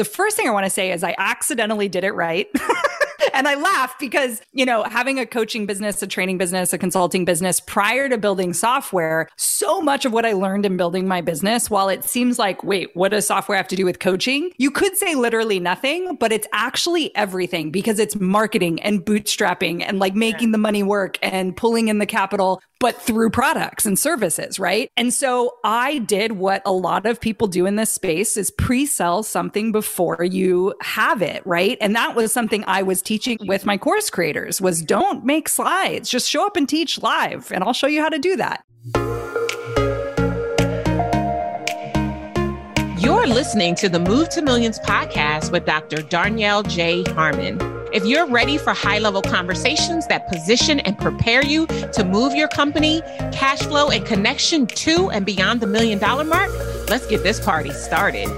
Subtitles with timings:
[0.00, 2.48] The first thing I want to say is I accidentally did it right.
[3.34, 7.24] and I laugh because, you know, having a coaching business, a training business, a consulting
[7.24, 11.70] business prior to building software, so much of what I learned in building my business,
[11.70, 14.50] while it seems like, wait, what does software have to do with coaching?
[14.58, 19.98] You could say literally nothing, but it's actually everything because it's marketing and bootstrapping and
[19.98, 24.58] like making the money work and pulling in the capital but through products and services,
[24.58, 24.90] right?
[24.96, 29.22] And so I did what a lot of people do in this space is pre-sell
[29.22, 31.76] something before you have it, right?
[31.82, 36.08] And that was something I was teaching with my course creators was don't make slides,
[36.08, 38.64] just show up and teach live and I'll show you how to do that.
[42.98, 45.98] You're listening to the Move to Millions podcast with Dr.
[45.98, 47.02] Darnyelle J.
[47.12, 47.58] Harmon.
[47.92, 52.48] If you're ready for high level conversations that position and prepare you to move your
[52.48, 53.00] company,
[53.32, 56.50] cash flow, and connection to and beyond the million dollar mark,
[56.88, 58.28] let's get this party started.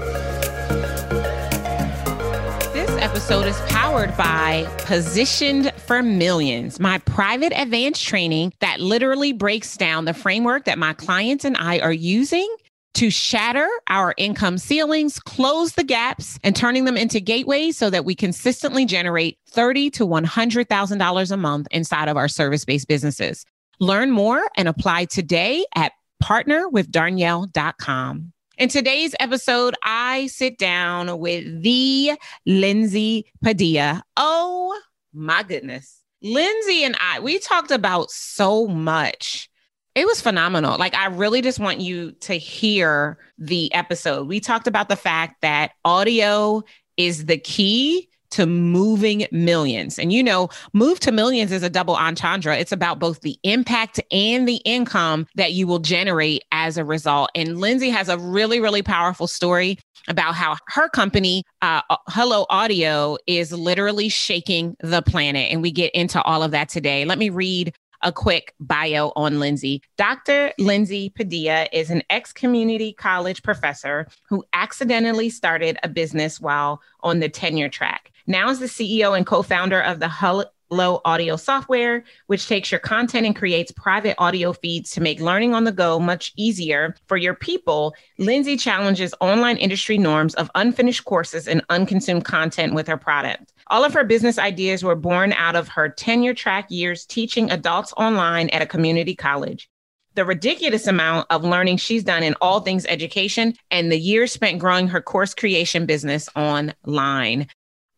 [3.23, 10.03] Episode is powered by Positioned for Millions, my private advanced training that literally breaks down
[10.03, 12.53] the framework that my clients and I are using
[12.95, 18.03] to shatter our income ceilings, close the gaps, and turning them into gateways so that
[18.03, 23.45] we consistently generate thirty to $100,000 a month inside of our service based businesses.
[23.79, 28.32] Learn more and apply today at partnerwithdarnyelle.com.
[28.57, 32.13] In today's episode, I sit down with the
[32.45, 34.03] Lindsay Padilla.
[34.15, 34.79] Oh
[35.13, 36.01] my goodness.
[36.21, 39.49] Lindsay and I, we talked about so much
[39.95, 40.77] it was phenomenal.
[40.77, 44.27] Like, I really just want you to hear the episode.
[44.27, 46.63] We talked about the fact that audio
[46.97, 49.97] is the key to moving millions.
[49.97, 52.55] And you know, move to millions is a double entendre.
[52.55, 57.29] It's about both the impact and the income that you will generate as a result.
[57.35, 63.17] And Lindsay has a really, really powerful story about how her company, uh, Hello Audio,
[63.27, 65.51] is literally shaking the planet.
[65.51, 67.05] And we get into all of that today.
[67.05, 67.73] Let me read
[68.03, 69.81] a quick bio on Lindsay.
[69.97, 70.51] Dr.
[70.59, 77.19] Lindsay Padilla is an ex community college professor who accidentally started a business while on
[77.19, 78.11] the tenure track.
[78.27, 82.79] Now is the CEO and co founder of the Hello audio software, which takes your
[82.79, 87.15] content and creates private audio feeds to make learning on the go much easier for
[87.15, 87.93] your people.
[88.17, 93.52] Lindsay challenges online industry norms of unfinished courses and unconsumed content with her product.
[93.67, 97.93] All of her business ideas were born out of her tenure track years teaching adults
[97.97, 99.69] online at a community college.
[100.15, 104.59] The ridiculous amount of learning she's done in all things education and the years spent
[104.59, 107.47] growing her course creation business online.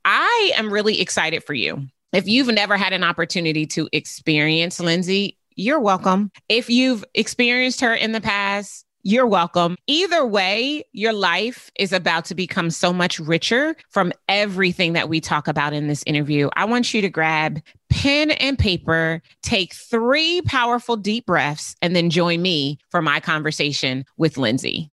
[0.06, 1.88] I am really excited for you.
[2.14, 6.32] If you've never had an opportunity to experience Lindsay, you're welcome.
[6.48, 9.78] If you've experienced her in the past, you're welcome.
[9.86, 15.22] Either way, your life is about to become so much richer from everything that we
[15.22, 16.50] talk about in this interview.
[16.56, 17.62] I want you to grab
[17.92, 24.06] pen and paper, take three powerful deep breaths, and then join me for my conversation
[24.18, 24.90] with Lindsay.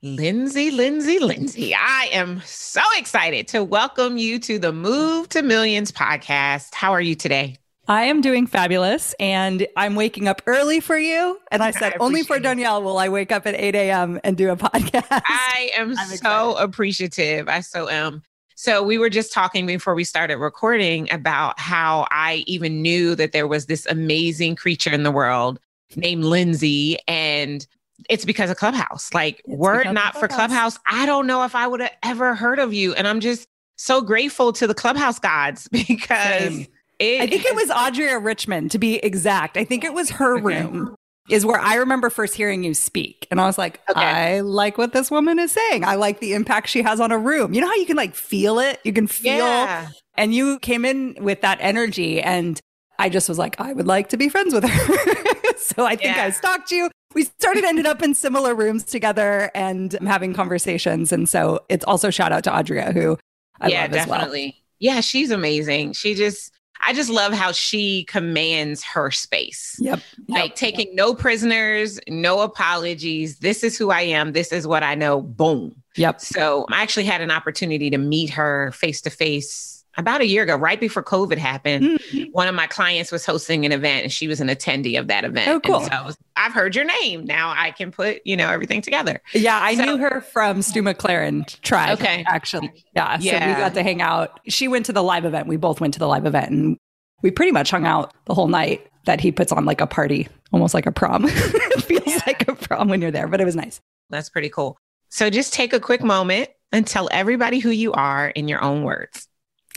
[0.00, 5.92] Lindsay, Lindsay, Lindsay, I am so excited to welcome you to the Move to Millions
[5.92, 6.74] podcast.
[6.74, 7.58] How are you today?
[7.88, 11.40] I am doing fabulous and I'm waking up early for you.
[11.50, 14.20] And I said, I only for Darnyelle will I wake up at 8 a.m.
[14.24, 15.06] and do a podcast.
[15.10, 17.48] I am so appreciative.
[17.48, 18.22] I so am.
[18.56, 23.32] So we were just talking before we started recording about how I even knew that
[23.32, 25.58] there was this amazing creature in the world
[25.96, 26.98] named Lindsay.
[27.08, 27.66] And
[28.10, 29.14] it's because of Clubhouse.
[29.14, 32.34] Like, it's were it not for Clubhouse, I don't know if I would have ever
[32.34, 32.92] heard of you.
[32.92, 36.54] And I'm just so grateful to the Clubhouse gods because.
[36.54, 36.66] Same
[36.98, 39.56] it, I think it was Audrea Richmond to be exact.
[39.56, 40.42] I think it was her okay.
[40.64, 40.96] room
[41.28, 43.26] is where I remember first hearing you speak.
[43.30, 44.00] And I was like, okay.
[44.00, 45.84] I like what this woman is saying.
[45.84, 47.52] I like the impact she has on a room.
[47.52, 48.80] You know how you can like feel it?
[48.84, 49.36] You can feel.
[49.36, 49.88] Yeah.
[50.16, 52.20] And you came in with that energy.
[52.20, 52.58] And
[52.98, 55.54] I just was like, I would like to be friends with her.
[55.58, 56.24] so I think yeah.
[56.24, 56.90] I stalked you.
[57.14, 61.12] We started, ended up in similar rooms together and having conversations.
[61.12, 63.18] And so it's also shout out to Audrea, who
[63.60, 64.44] I yeah, love as definitely.
[64.44, 64.52] well.
[64.80, 65.92] Yeah, she's amazing.
[65.92, 69.76] She just, I just love how she commands her space.
[69.80, 70.00] Yep.
[70.28, 70.54] Like yep.
[70.56, 73.38] taking no prisoners, no apologies.
[73.38, 74.32] This is who I am.
[74.32, 75.20] This is what I know.
[75.20, 75.74] Boom.
[75.96, 76.20] Yep.
[76.20, 80.44] So I actually had an opportunity to meet her face to face about a year
[80.44, 82.30] ago, right before COVID happened, mm-hmm.
[82.30, 85.24] one of my clients was hosting an event and she was an attendee of that
[85.24, 85.48] event.
[85.48, 85.80] Oh, cool.
[85.80, 87.24] so was, I've heard your name.
[87.24, 89.20] Now I can put, you know, everything together.
[89.34, 91.98] Yeah, I so, knew her from Stu McLaren Tribe.
[91.98, 92.24] Okay.
[92.26, 92.84] Actually.
[92.94, 93.18] Yeah.
[93.20, 93.40] yeah.
[93.40, 94.40] So we got to hang out.
[94.48, 95.48] She went to the live event.
[95.48, 96.78] We both went to the live event and
[97.22, 100.28] we pretty much hung out the whole night that he puts on like a party,
[100.52, 101.24] almost like a prom.
[101.28, 102.20] it feels yeah.
[102.26, 103.80] like a prom when you're there, but it was nice.
[104.10, 104.78] That's pretty cool.
[105.08, 108.84] So just take a quick moment and tell everybody who you are in your own
[108.84, 109.27] words.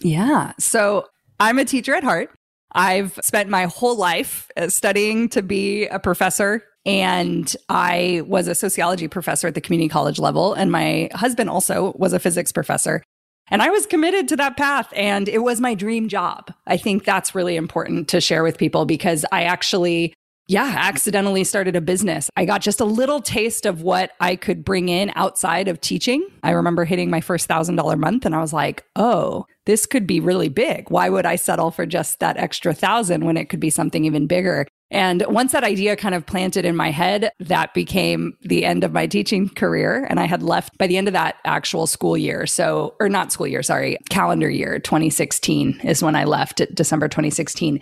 [0.02, 0.54] Yeah.
[0.60, 1.08] So
[1.40, 2.30] I'm a teacher at heart.
[2.74, 6.64] I've spent my whole life uh, studying to be a professor.
[6.86, 10.54] And I was a sociology professor at the community college level.
[10.54, 13.04] And my husband also was a physics professor.
[13.50, 16.54] And I was committed to that path and it was my dream job.
[16.66, 20.14] I think that's really important to share with people because I actually
[20.48, 22.30] yeah, accidentally started a business.
[22.36, 26.28] I got just a little taste of what I could bring in outside of teaching.
[26.44, 30.08] I remember hitting my first thousand dollar month and I was like, oh, this could
[30.08, 30.90] be really big.
[30.90, 34.28] Why would I settle for just that extra thousand when it could be something even
[34.28, 34.68] bigger?
[34.90, 38.92] And once that idea kind of planted in my head, that became the end of
[38.92, 40.06] my teaching career.
[40.10, 42.46] And I had left by the end of that actual school year.
[42.46, 47.82] So, or not school year, sorry, calendar year 2016 is when I left December 2016.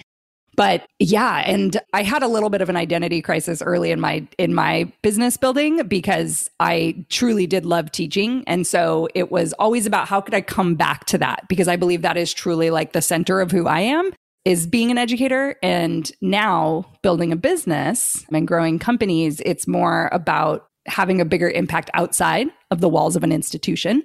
[0.60, 4.28] But yeah, and I had a little bit of an identity crisis early in my
[4.38, 8.44] in my business building because I truly did love teaching.
[8.46, 11.48] And so it was always about how could I come back to that?
[11.48, 14.12] Because I believe that is truly like the center of who I am
[14.44, 15.56] is being an educator.
[15.64, 21.90] And now building a business and growing companies it's more about having a bigger impact
[21.94, 24.04] outside of the walls of an institution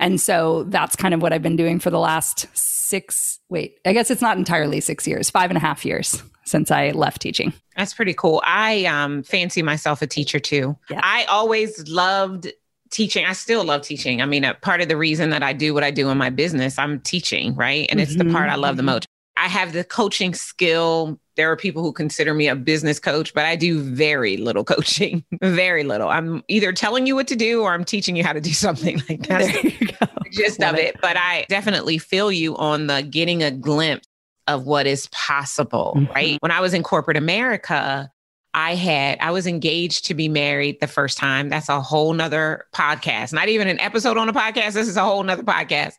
[0.00, 3.92] and so that's kind of what I've been doing for the last six, wait, I
[3.92, 7.52] guess it's not entirely six years, five and a half years since I left teaching.
[7.76, 8.42] That's pretty cool.
[8.44, 10.76] I um, fancy myself a teacher too.
[10.90, 11.00] Yeah.
[11.02, 12.50] I always loved
[12.90, 13.24] teaching.
[13.24, 14.20] I still love teaching.
[14.20, 16.30] I mean, a part of the reason that I do what I do in my
[16.30, 17.86] business, I'm teaching, right?
[17.90, 18.28] And it's mm-hmm.
[18.28, 18.86] the part I love the mm-hmm.
[18.86, 19.06] most.
[19.40, 21.18] I have the coaching skill.
[21.36, 25.24] There are people who consider me a business coach, but I do very little coaching,
[25.40, 26.10] very little.
[26.10, 29.00] I'm either telling you what to do or I'm teaching you how to do something
[29.08, 29.50] like that.
[29.50, 30.06] There you go.
[30.30, 31.00] Gist of it.
[31.00, 34.06] But I definitely feel you on the getting a glimpse
[34.46, 36.12] of what is possible, mm-hmm.
[36.12, 36.38] right?
[36.40, 38.10] When I was in corporate America,
[38.52, 41.48] I had, I was engaged to be married the first time.
[41.48, 44.74] That's a whole nother podcast, not even an episode on a podcast.
[44.74, 45.94] This is a whole nother podcast.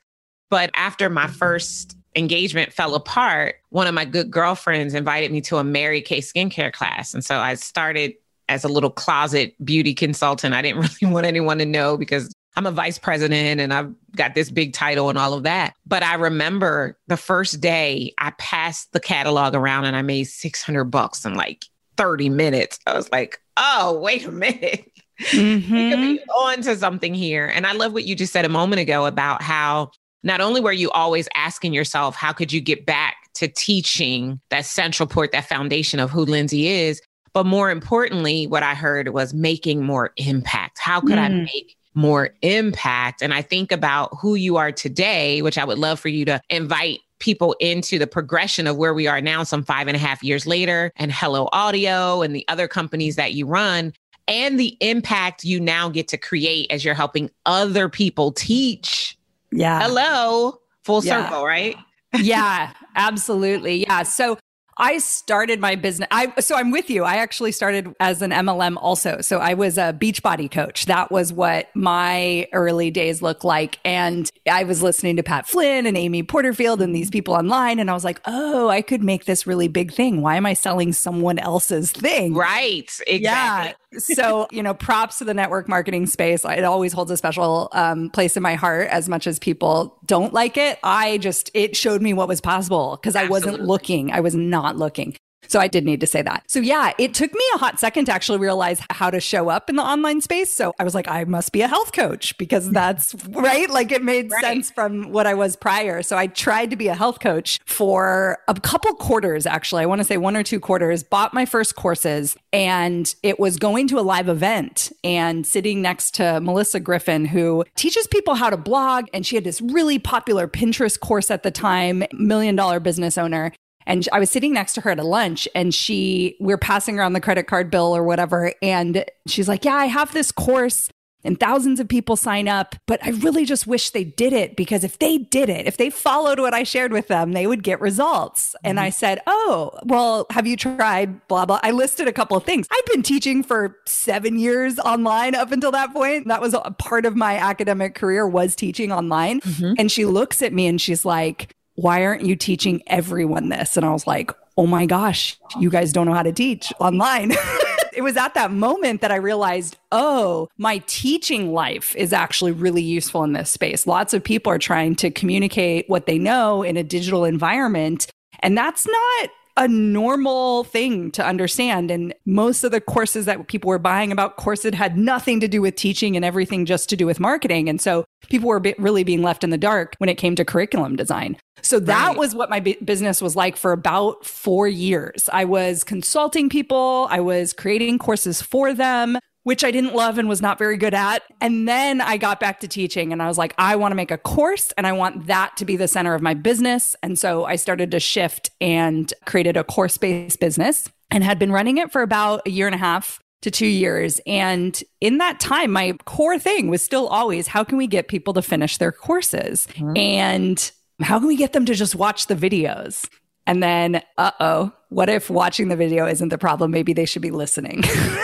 [0.52, 5.58] But after my first engagement fell apart, one of my good girlfriends invited me to
[5.58, 7.14] a Mary Kay skincare class.
[7.14, 8.14] And so I started
[8.50, 10.54] as a little closet beauty consultant.
[10.54, 14.36] I didn't really want anyone to know because I'm a vice president and I've got
[14.36, 15.74] this big title and all of that.
[15.86, 20.86] But I remember the first day I passed the catalog around and I made 600
[20.86, 21.66] bucks in like
[21.96, 22.78] 30 minutes.
[22.86, 24.92] I was like, oh, wait a minute.
[25.22, 25.74] Mm-hmm.
[25.74, 27.46] we could be on to something here.
[27.46, 29.92] And I love what you just said a moment ago about how
[30.24, 34.66] not only were you always asking yourself, how could you get back to teaching that
[34.66, 37.02] central port, that foundation of who Lindsay is,
[37.34, 40.80] but more importantly, what I heard was making more impact.
[40.80, 41.20] How could mm.
[41.20, 43.22] I make more impact?
[43.22, 46.42] And I think about who you are today, which I would love for you to
[46.50, 50.24] invite people into the progression of where we are now, some five and a half
[50.24, 53.94] years later, and Hello Audio and the other companies that you run,
[54.28, 59.18] and the impact you now get to create as you're helping other people teach
[59.52, 59.82] yeah.
[59.82, 60.58] Hello.
[60.84, 61.30] Full yeah.
[61.30, 61.76] circle, right?
[62.14, 63.82] yeah, absolutely.
[63.82, 64.04] Yeah.
[64.04, 64.38] So
[64.82, 66.08] I started my business.
[66.10, 67.04] I so I'm with you.
[67.04, 69.22] I actually started as an MLM also.
[69.22, 70.88] So I was a Beachbody coach.
[70.88, 73.80] That was what my early days looked like.
[73.86, 77.80] And I was listening to Pat Flynn and Amy Porterfield and these people online.
[77.80, 80.22] And I was like, oh, I could make this really big thing.
[80.22, 82.34] Why am I selling someone else's thing?
[82.34, 82.92] Right.
[83.06, 83.22] Exactly.
[83.22, 86.46] Yeah so, you know, props to the network marketing space.
[86.46, 90.34] It always holds a special um, place in my heart as much as people don't
[90.34, 90.80] like it.
[90.84, 94.12] I just, it showed me what was possible because I wasn't looking.
[94.12, 95.16] I was not looking.
[95.48, 96.44] So I did need to say that.
[96.48, 99.70] So yeah, it took me a hot second to actually realize how to show up
[99.70, 100.54] in the online space.
[100.54, 103.70] So I was like, I must be a health coach because that's right.
[103.70, 104.42] Like it made right.
[104.42, 106.04] sense from what I was prior.
[106.04, 109.84] So I tried to be a health coach for a couple quarters, actually.
[109.84, 113.58] I want to say one or two quarters, bought my first courses and it was
[113.58, 118.50] going to a live event and sitting next to Melissa Griffin, who teaches people how
[118.50, 119.08] to blog.
[119.14, 123.52] And she had this really popular Pinterest course at the time, million dollar business owner.
[123.86, 127.00] And I was sitting next to her at a lunch and she, we are passing
[127.00, 128.54] around the credit card bill or whatever.
[128.62, 130.90] And she's like, Yeah, I have this course
[131.24, 134.84] and thousands of people sign up, but I really just wish they did it because
[134.84, 137.80] if they did it, if they followed what I shared with them, they would get
[137.80, 138.48] results.
[138.48, 138.68] Mm-hmm.
[138.68, 141.60] And I said, Oh, well, have you tried blah, blah?
[141.64, 142.68] I listed a couple of things.
[142.72, 146.28] I've been teaching for seven years online up until that point.
[146.28, 149.42] That was a part of my academic career was teaching online.
[149.42, 149.74] Mm-hmm.
[149.78, 153.76] And she looks at me and she's like, why aren't you teaching everyone this?
[153.76, 157.32] And I was like, oh my gosh, you guys don't know how to teach online.
[157.94, 162.84] it was at that moment that I realized, oh, my teaching life is actually really
[162.84, 163.88] useful in this space.
[163.88, 168.08] Lots of people are trying to communicate what they know in a digital environment.
[168.42, 169.30] And that's not
[169.62, 171.92] a normal thing to understand.
[171.92, 175.62] And most of the courses that people were buying about Corset had nothing to do
[175.62, 177.70] with teaching and everything just to do with marketing.
[177.70, 180.96] And so people were really being left in the dark when it came to curriculum
[180.96, 181.38] design.
[181.62, 182.18] So that right.
[182.18, 185.30] was what my business was like for about four years.
[185.32, 190.30] I was consulting people, I was creating courses for them which I didn't love and
[190.30, 191.24] was not very good at.
[191.40, 194.12] And then I got back to teaching and I was like, I want to make
[194.12, 196.96] a course and I want that to be the center of my business.
[197.02, 201.52] And so I started to shift and created a course based business and had been
[201.52, 204.22] running it for about a year and a half to two years.
[204.28, 208.34] And in that time, my core thing was still always how can we get people
[208.34, 209.68] to finish their courses?
[209.72, 209.98] Mm-hmm.
[209.98, 210.72] And
[211.02, 213.10] how can we get them to just watch the videos?
[213.48, 216.70] And then, uh oh, what if watching the video isn't the problem?
[216.70, 217.82] Maybe they should be listening.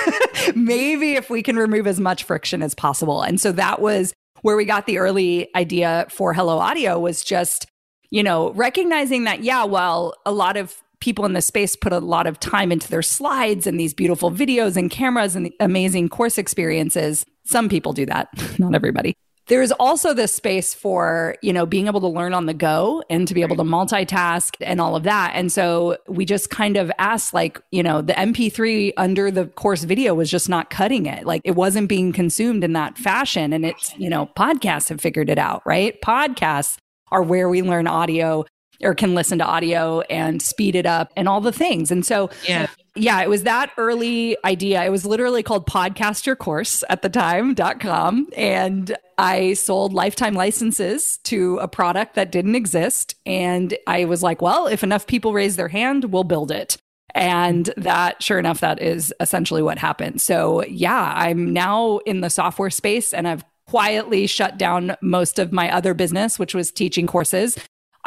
[0.55, 3.21] maybe if we can remove as much friction as possible.
[3.21, 7.67] And so that was where we got the early idea for Hello Audio was just,
[8.09, 12.00] you know, recognizing that, yeah, while a lot of people in the space put a
[12.00, 16.38] lot of time into their slides and these beautiful videos and cameras and amazing course
[16.38, 18.27] experiences, some people do that,
[18.59, 19.15] not everybody
[19.48, 23.27] there's also this space for you know being able to learn on the go and
[23.27, 25.32] to be able to multitask and all of that.
[25.36, 29.84] And so we just kind of asked like you know the mp3 under the course
[29.84, 31.25] video was just not cutting it.
[31.25, 33.54] Like it wasn't being consumed in that fashion.
[33.54, 36.00] And it's you know podcasts have figured it out right?
[36.01, 36.77] Podcasts
[37.12, 38.46] are where we learn audio
[38.84, 41.89] or can listen to audio and speed it up and all the things.
[41.89, 42.68] And so yeah.
[42.96, 44.84] yeah, it was that early idea.
[44.84, 48.27] It was literally called Podcast Your Course at the time.com.
[48.36, 53.15] And I sold lifetime licenses to a product that didn't exist.
[53.25, 56.77] And I was like, well, if enough people raise their hand, we'll build it.
[57.15, 60.21] And that, sure enough, that is essentially what happened.
[60.21, 65.51] So, yeah, I'm now in the software space and I've quietly shut down most of
[65.51, 67.57] my other business, which was teaching courses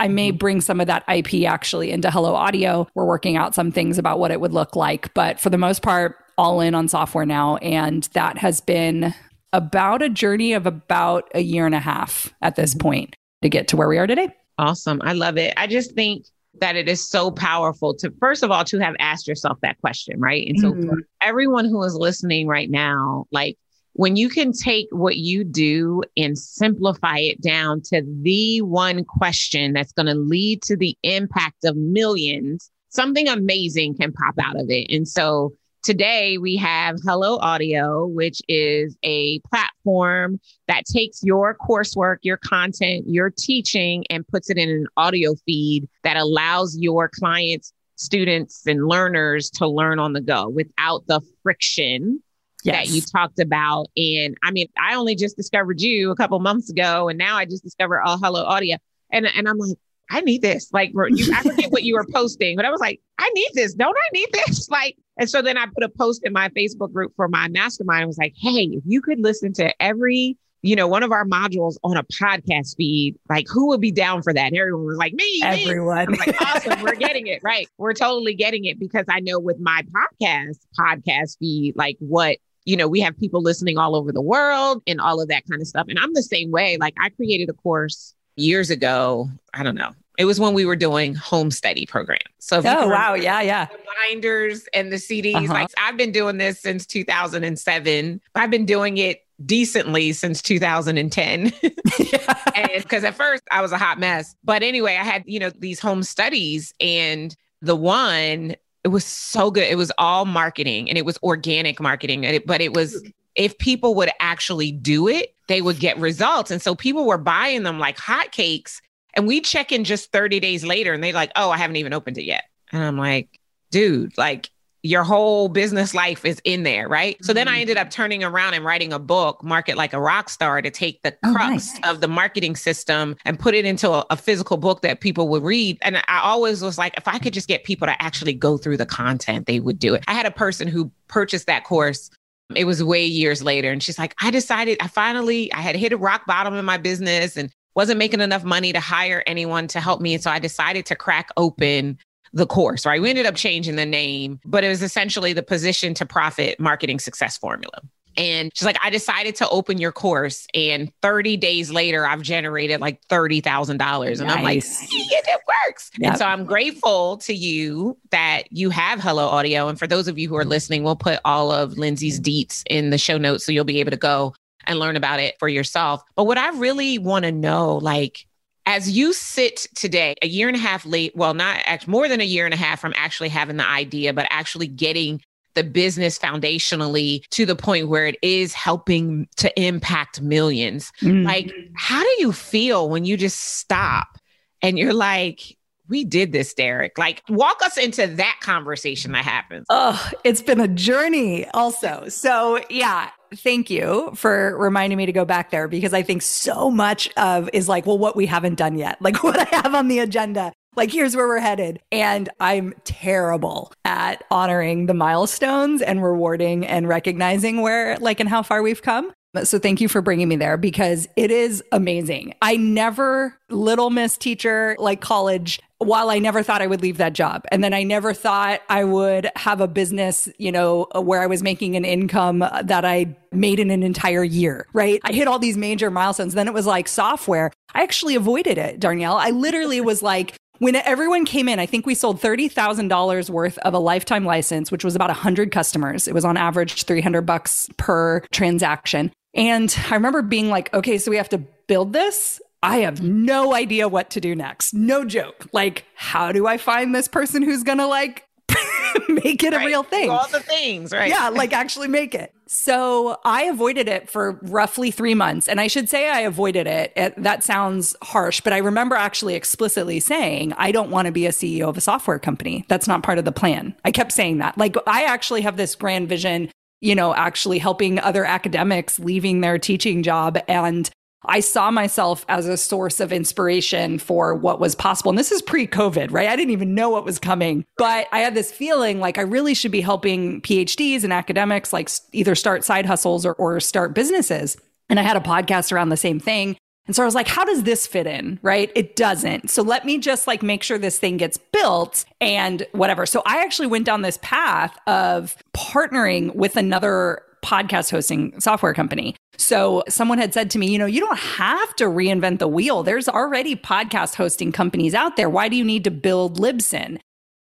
[0.00, 0.38] I may mm-hmm.
[0.38, 2.88] bring some of that IP actually into Hello Audio.
[2.94, 5.82] We're working out some things about what it would look like, but for the most
[5.82, 7.56] part, all in on software now.
[7.58, 9.14] And that has been
[9.52, 12.88] about a journey of about a year and a half at this mm-hmm.
[12.88, 14.28] point to get to where we are today.
[14.58, 15.00] Awesome.
[15.02, 15.54] I love it.
[15.56, 16.26] I just think
[16.60, 20.20] that it is so powerful to, first of all, to have asked yourself that question,
[20.20, 20.46] right?
[20.46, 20.98] And so, mm-hmm.
[21.20, 23.56] everyone who is listening right now, like
[23.94, 29.72] when you can take what you do and simplify it down to the one question
[29.72, 34.66] that's going to lead to the impact of millions, something amazing can pop out of
[34.68, 34.86] it.
[34.94, 42.18] And so today we have Hello Audio, which is a platform that takes your coursework,
[42.22, 47.72] your content, your teaching, and puts it in an audio feed that allows your clients,
[47.96, 52.22] students, and learners to learn on the go without the friction
[52.64, 52.76] yes.
[52.88, 53.86] that you talked about.
[53.96, 57.44] And I mean, I only just discovered you a couple months ago, and now I
[57.44, 58.76] just discovered Oh Hello Audio.
[59.12, 59.76] And, and I'm like,
[60.10, 60.72] I need this.
[60.72, 63.74] Like, you, I forget what you were posting, but I was like, I need this.
[63.74, 64.68] Don't I need this?
[64.80, 68.02] Like, and so then I put a post in my Facebook group for my mastermind.
[68.02, 71.24] I was like, hey, if you could listen to every you know, one of our
[71.24, 73.16] modules on a podcast feed.
[73.28, 74.48] Like, who would be down for that?
[74.48, 75.40] And everyone was like, me.
[75.42, 76.10] Everyone.
[76.10, 76.18] Me.
[76.18, 76.82] like, awesome.
[76.82, 77.40] We're getting it.
[77.42, 77.66] Right.
[77.78, 82.36] We're totally getting it because I know with my podcast, podcast feed, like what
[82.66, 85.62] you know, we have people listening all over the world and all of that kind
[85.62, 85.86] of stuff.
[85.88, 86.76] And I'm the same way.
[86.78, 89.28] Like I created a course years ago.
[89.54, 89.92] I don't know.
[90.18, 92.20] It was when we were doing home study programs.
[92.38, 93.66] So oh wow, yeah, yeah.
[93.66, 95.34] The binders and the CDs.
[95.34, 95.52] Uh-huh.
[95.52, 98.20] Like I've been doing this since 2007.
[98.34, 101.52] I've been doing it decently since 2010.
[101.62, 104.34] and because at first I was a hot mess.
[104.44, 109.50] But anyway, I had, you know, these home studies and the one it was so
[109.50, 109.64] good.
[109.64, 113.02] It was all marketing and it was organic marketing, it, but it was
[113.34, 116.52] if people would actually do it, they would get results.
[116.52, 118.80] And so people were buying them like hotcakes.
[119.14, 121.92] And we check in just 30 days later and they're like, oh, I haven't even
[121.92, 122.44] opened it yet.
[122.70, 123.40] And I'm like,
[123.72, 124.48] dude, like
[124.82, 127.16] your whole business life is in there, right?
[127.16, 127.24] Mm-hmm.
[127.24, 127.60] So then I mm-hmm.
[127.62, 131.02] ended up turning around and writing a book, Market Like a Rock Star, to take
[131.02, 131.80] the oh, crux nice.
[131.82, 135.42] of the marketing system and put it into a, a, physical book that people would
[135.42, 135.78] read.
[135.82, 138.76] And I always was like, if I could just get people to actually go through
[138.76, 140.04] the content, they would do it.
[140.06, 142.08] I had a person who purchased that course.
[142.56, 143.70] It was way years later.
[143.70, 146.78] And she's like, I decided I finally, I had hit a rock bottom in my
[146.78, 150.14] business and wasn't making enough money to hire anyone to help me.
[150.14, 151.98] And so I decided to crack open
[152.32, 153.00] the course, right?
[153.00, 156.98] We ended up changing the name, but it was essentially the position to profit marketing
[156.98, 157.80] success formula.
[158.16, 160.46] And she's like, I decided to open your course.
[160.54, 163.70] And 30 days later, I've generated like $30,000.
[163.70, 164.20] And nice.
[164.30, 165.90] I'm like, it works.
[165.98, 166.10] Yep.
[166.10, 169.68] And so I'm grateful to you that you have Hello Audio.
[169.68, 172.90] And for those of you who are listening, we'll put all of Lindsay's deets in
[172.90, 174.34] the show notes so you'll be able to go
[174.66, 176.02] and learn about it for yourself.
[176.16, 178.26] But what I really want to know, like,
[178.66, 182.20] as you sit today, a year and a half late, well, not actually more than
[182.20, 185.22] a year and a half from actually having the idea, but actually getting
[185.54, 191.26] the business foundationally to the point where it is helping to impact 1000000s mm-hmm.
[191.26, 194.18] Like, how do you feel when you just stop
[194.62, 195.56] and you're like,
[195.88, 196.96] we did this, Derek.
[196.96, 199.66] Like, walk us into that conversation that happens.
[199.68, 202.08] Oh, it's been a journey, also.
[202.08, 206.70] So, yeah, thank you for reminding me to go back there because I think so
[206.70, 209.88] much of is like, well, what we haven't done yet, like what I have on
[209.88, 210.52] the agenda.
[210.76, 211.80] Like, here's where we're headed.
[211.90, 218.42] And I'm terrible at honoring the milestones and rewarding and recognizing where, like, and how
[218.42, 219.12] far we've come.
[219.44, 222.34] So thank you for bringing me there because it is amazing.
[222.42, 227.12] I never, little miss teacher, like college, while I never thought I would leave that
[227.12, 227.44] job.
[227.52, 231.44] And then I never thought I would have a business, you know, where I was
[231.44, 235.00] making an income that I made in an entire year, right?
[235.04, 236.34] I hit all these major milestones.
[236.34, 237.52] Then it was like software.
[237.72, 239.16] I actually avoided it, Darnyelle.
[239.16, 243.72] I literally was like, when everyone came in, I think we sold $30,000 worth of
[243.72, 246.06] a lifetime license, which was about 100 customers.
[246.06, 249.10] It was on average 300 bucks per transaction.
[249.34, 252.42] And I remember being like, okay, so we have to build this.
[252.62, 254.74] I have no idea what to do next.
[254.74, 255.46] No joke.
[255.54, 258.26] Like, how do I find this person who's going to like
[259.08, 259.62] make it right.
[259.62, 260.08] a real thing?
[260.08, 261.08] Do all the things, right?
[261.08, 262.34] Yeah, like actually make it.
[262.52, 265.46] So I avoided it for roughly three months.
[265.46, 266.92] And I should say I avoided it.
[266.96, 271.26] it that sounds harsh, but I remember actually explicitly saying, I don't want to be
[271.26, 272.64] a CEO of a software company.
[272.66, 273.76] That's not part of the plan.
[273.84, 274.58] I kept saying that.
[274.58, 279.58] Like, I actually have this grand vision you know, actually helping other academics leaving their
[279.58, 280.38] teaching job.
[280.48, 280.90] And
[281.24, 285.10] I saw myself as a source of inspiration for what was possible.
[285.10, 286.28] And this is pre COVID, right?
[286.28, 289.54] I didn't even know what was coming, but I had this feeling like I really
[289.54, 294.56] should be helping PhDs and academics, like either start side hustles or, or start businesses.
[294.88, 296.56] And I had a podcast around the same thing.
[296.86, 298.40] And so I was like, how does this fit in?
[298.42, 298.72] Right?
[298.74, 299.50] It doesn't.
[299.50, 303.06] So let me just like make sure this thing gets built and whatever.
[303.06, 309.16] So I actually went down this path of partnering with another podcast hosting software company.
[309.36, 312.82] So someone had said to me, you know, you don't have to reinvent the wheel.
[312.82, 315.30] There's already podcast hosting companies out there.
[315.30, 316.98] Why do you need to build Libsyn?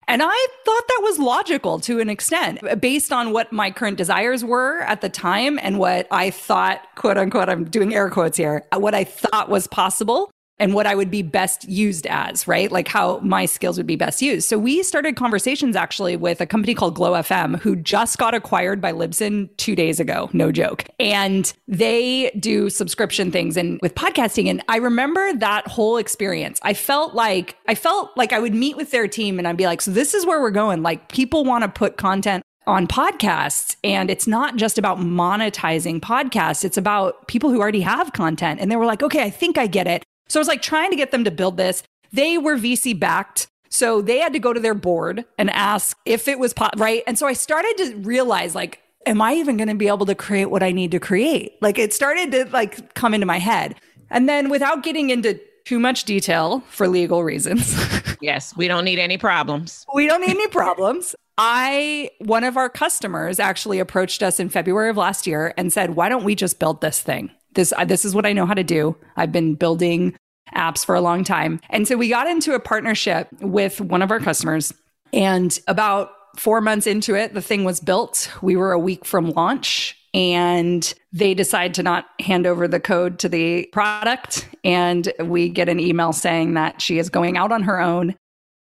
[0.09, 4.43] And I thought that was logical to an extent based on what my current desires
[4.43, 8.63] were at the time and what I thought, quote unquote, I'm doing air quotes here,
[8.73, 12.71] what I thought was possible and what I would be best used as, right?
[12.71, 14.47] Like how my skills would be best used.
[14.47, 18.81] So we started conversations actually with a company called Glow FM who just got acquired
[18.81, 20.29] by Libsyn two days ago.
[20.33, 20.85] No joke.
[20.99, 24.49] And they do subscription things and with podcasting.
[24.49, 26.59] And I remember that whole experience.
[26.63, 29.65] I felt like, I felt like I would meet with their team and I'd be
[29.65, 30.81] like, so this is where we're going.
[30.81, 33.77] Like people want to put content on podcasts.
[33.83, 38.59] And it's not just about monetizing podcasts, it's about people who already have content.
[38.59, 40.03] And they were like, okay, I think I get it.
[40.27, 41.83] So I was like trying to get them to build this.
[42.11, 43.47] They were VC backed.
[43.69, 47.03] So they had to go to their board and ask if it was po- right.
[47.05, 50.15] And so I started to realize like, am I even going to be able to
[50.15, 51.53] create what I need to create?
[51.61, 53.75] Like it started to like come into my head.
[54.09, 57.75] And then without getting into too much detail for legal reasons.
[58.21, 59.85] yes, we don't need any problems.
[59.93, 61.13] We don't need any problems.
[61.37, 65.95] I, one of our customers actually approached us in February of last year and said,
[65.97, 67.31] why don't we just build this thing?
[67.57, 68.95] This, uh, this is what I know how to do.
[69.15, 70.15] I've been building
[70.55, 71.59] apps for a long time.
[71.71, 74.71] And so we got into a partnership with one of our customers.
[75.11, 78.31] And about four months into it, the thing was built.
[78.43, 83.17] We were a week from launch and they decide to not hand over the code
[83.19, 84.47] to the product.
[84.63, 88.15] And we get an email saying that she is going out on her own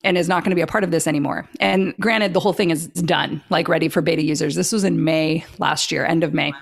[0.03, 1.49] and is not going to be a part of this anymore.
[1.60, 4.53] And granted, the whole thing is done, like ready for beta users.
[4.53, 6.53] This was in May last year, end of May.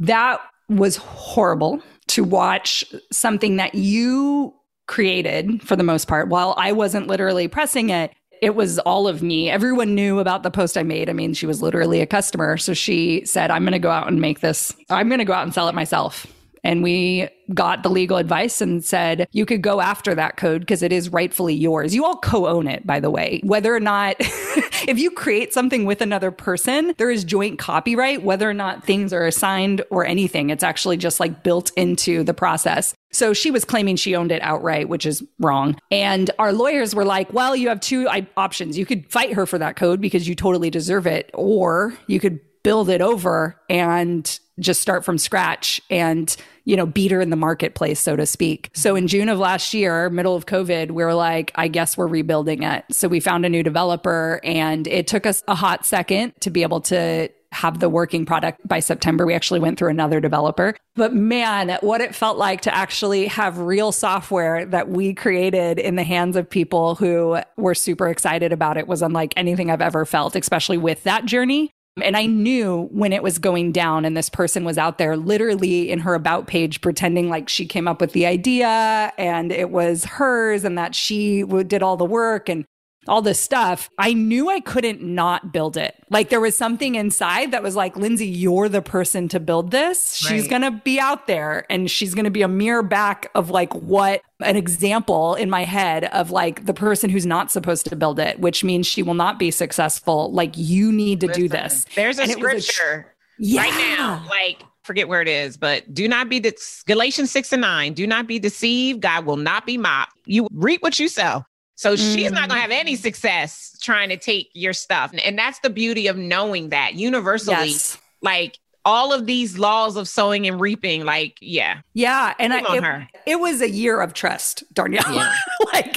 [0.00, 4.54] That was horrible to watch something that you
[4.86, 6.28] created for the most part.
[6.28, 9.50] While I wasn't literally pressing it, it was all of me.
[9.50, 11.10] Everyone knew about the post I made.
[11.10, 12.56] I mean, she was literally a customer.
[12.56, 15.34] So she said, I'm going to go out and make this, I'm going to go
[15.34, 16.26] out and sell it myself.
[16.64, 20.82] And we got the legal advice and said, you could go after that code because
[20.82, 21.94] it is rightfully yours.
[21.94, 23.40] You all co own it, by the way.
[23.44, 28.48] Whether or not, if you create something with another person, there is joint copyright, whether
[28.48, 30.50] or not things are assigned or anything.
[30.50, 32.94] It's actually just like built into the process.
[33.12, 35.76] So she was claiming she owned it outright, which is wrong.
[35.90, 38.78] And our lawyers were like, well, you have two options.
[38.78, 42.38] You could fight her for that code because you totally deserve it, or you could
[42.62, 47.36] build it over and just start from scratch and you know beat her in the
[47.36, 51.14] marketplace so to speak so in june of last year middle of covid we were
[51.14, 55.24] like i guess we're rebuilding it so we found a new developer and it took
[55.24, 59.26] us a hot second to be able to have the working product by September.
[59.26, 60.76] We actually went through another developer.
[60.94, 65.96] But man, what it felt like to actually have real software that we created in
[65.96, 70.04] the hands of people who were super excited about it was unlike anything I've ever
[70.04, 71.72] felt, especially with that journey.
[72.02, 75.90] And I knew when it was going down and this person was out there literally
[75.90, 80.04] in her about page pretending like she came up with the idea and it was
[80.04, 82.64] hers and that she did all the work and
[83.08, 85.94] all this stuff, I knew I couldn't not build it.
[86.10, 90.22] Like there was something inside that was like, Lindsay, you're the person to build this.
[90.24, 90.30] Right.
[90.30, 93.50] She's going to be out there and she's going to be a mirror back of
[93.50, 97.96] like what an example in my head of like the person who's not supposed to
[97.96, 100.32] build it, which means she will not be successful.
[100.32, 101.86] Like you need to Listen, do this.
[101.94, 103.62] There's a and scripture a, yeah.
[103.62, 104.26] right now.
[104.28, 106.54] Like forget where it is, but do not be the
[106.86, 107.94] Galatians 6 and 9.
[107.94, 109.00] Do not be deceived.
[109.00, 110.16] God will not be mocked.
[110.26, 111.44] You reap what you sow.
[111.80, 112.14] So mm-hmm.
[112.14, 115.14] she's not going to have any success trying to take your stuff.
[115.24, 117.96] And that's the beauty of knowing that universally, yes.
[118.20, 121.80] like all of these laws of sowing and reaping, like, yeah.
[121.94, 122.34] Yeah.
[122.38, 125.14] And I, it, it, was a year of trust, Darnyelle.
[125.14, 125.34] Yeah.
[125.72, 125.96] like,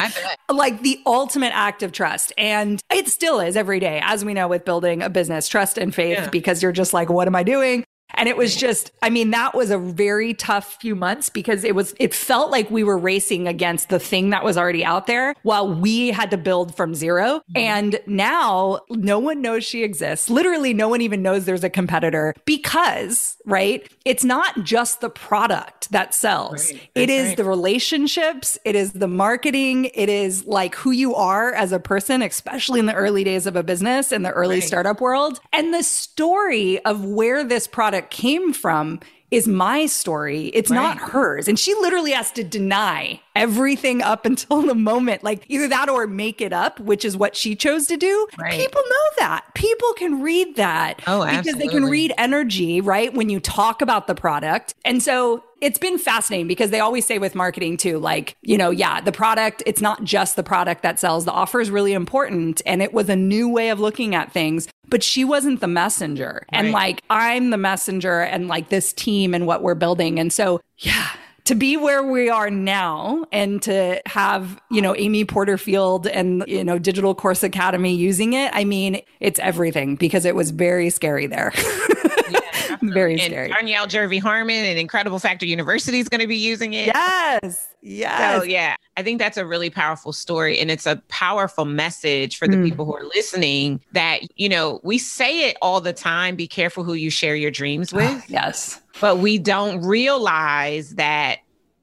[0.49, 2.31] like the ultimate act of trust.
[2.37, 5.93] And it still is every day, as we know with building a business, trust and
[5.93, 6.29] faith, yeah.
[6.29, 7.83] because you're just like, what am I doing?
[8.15, 11.75] And it was just, I mean, that was a very tough few months because it
[11.75, 15.35] was, it felt like we were racing against the thing that was already out there
[15.43, 17.57] while we had to build from 0 mm-hmm.
[17.57, 20.29] And now no one knows she exists.
[20.29, 23.89] Literally, no one even knows there's a competitor because, right?
[24.05, 26.89] It's not just the product that sells, right.
[26.95, 27.37] it is right.
[27.37, 32.21] the relationships, it is the marketing, it is like who you are as a person,
[32.21, 34.63] especially in the early days of a business in the early right.
[34.63, 35.39] startup world.
[35.51, 38.99] And the story of where this product came from
[39.33, 40.47] is my story.
[40.53, 40.77] It's right.
[40.77, 41.47] not hers.
[41.47, 45.23] And she literally has to deny everything up until the moment.
[45.23, 48.27] Like either that or make it up, which is what she chose to do.
[48.37, 48.53] Right.
[48.53, 49.45] People know that.
[49.55, 51.01] People can read that.
[51.07, 51.67] Oh, because absolutely.
[51.67, 53.11] they can read energy, right?
[53.11, 54.75] When you talk about the product.
[54.85, 58.69] And so it's been fascinating because they always say with marketing too, like, you know,
[58.69, 61.25] yeah, the product, it's not just the product that sells.
[61.25, 62.61] The offer is really important.
[62.65, 66.45] And it was a new way of looking at things, but she wasn't the messenger.
[66.51, 66.59] Right.
[66.59, 70.19] And like, I'm the messenger and like this team and what we're building.
[70.19, 71.09] And so, yeah,
[71.45, 76.63] to be where we are now and to have, you know, Amy Porterfield and, you
[76.63, 81.27] know, Digital Course Academy using it, I mean, it's everything because it was very scary
[81.27, 81.51] there.
[82.29, 82.39] yeah,
[82.81, 83.49] very and scary.
[83.49, 86.87] Darnyelle Jervey Harmon and Incredible Factor University is going to be using it.
[86.87, 87.67] Yes.
[87.81, 88.41] Yes.
[88.41, 90.59] So, yeah, I think that's a really powerful story.
[90.59, 92.65] And it's a powerful message for the mm.
[92.65, 96.83] people who are listening that, you know, we say it all the time be careful
[96.83, 98.09] who you share your dreams with.
[98.09, 101.39] Oh, yes but we don't realize that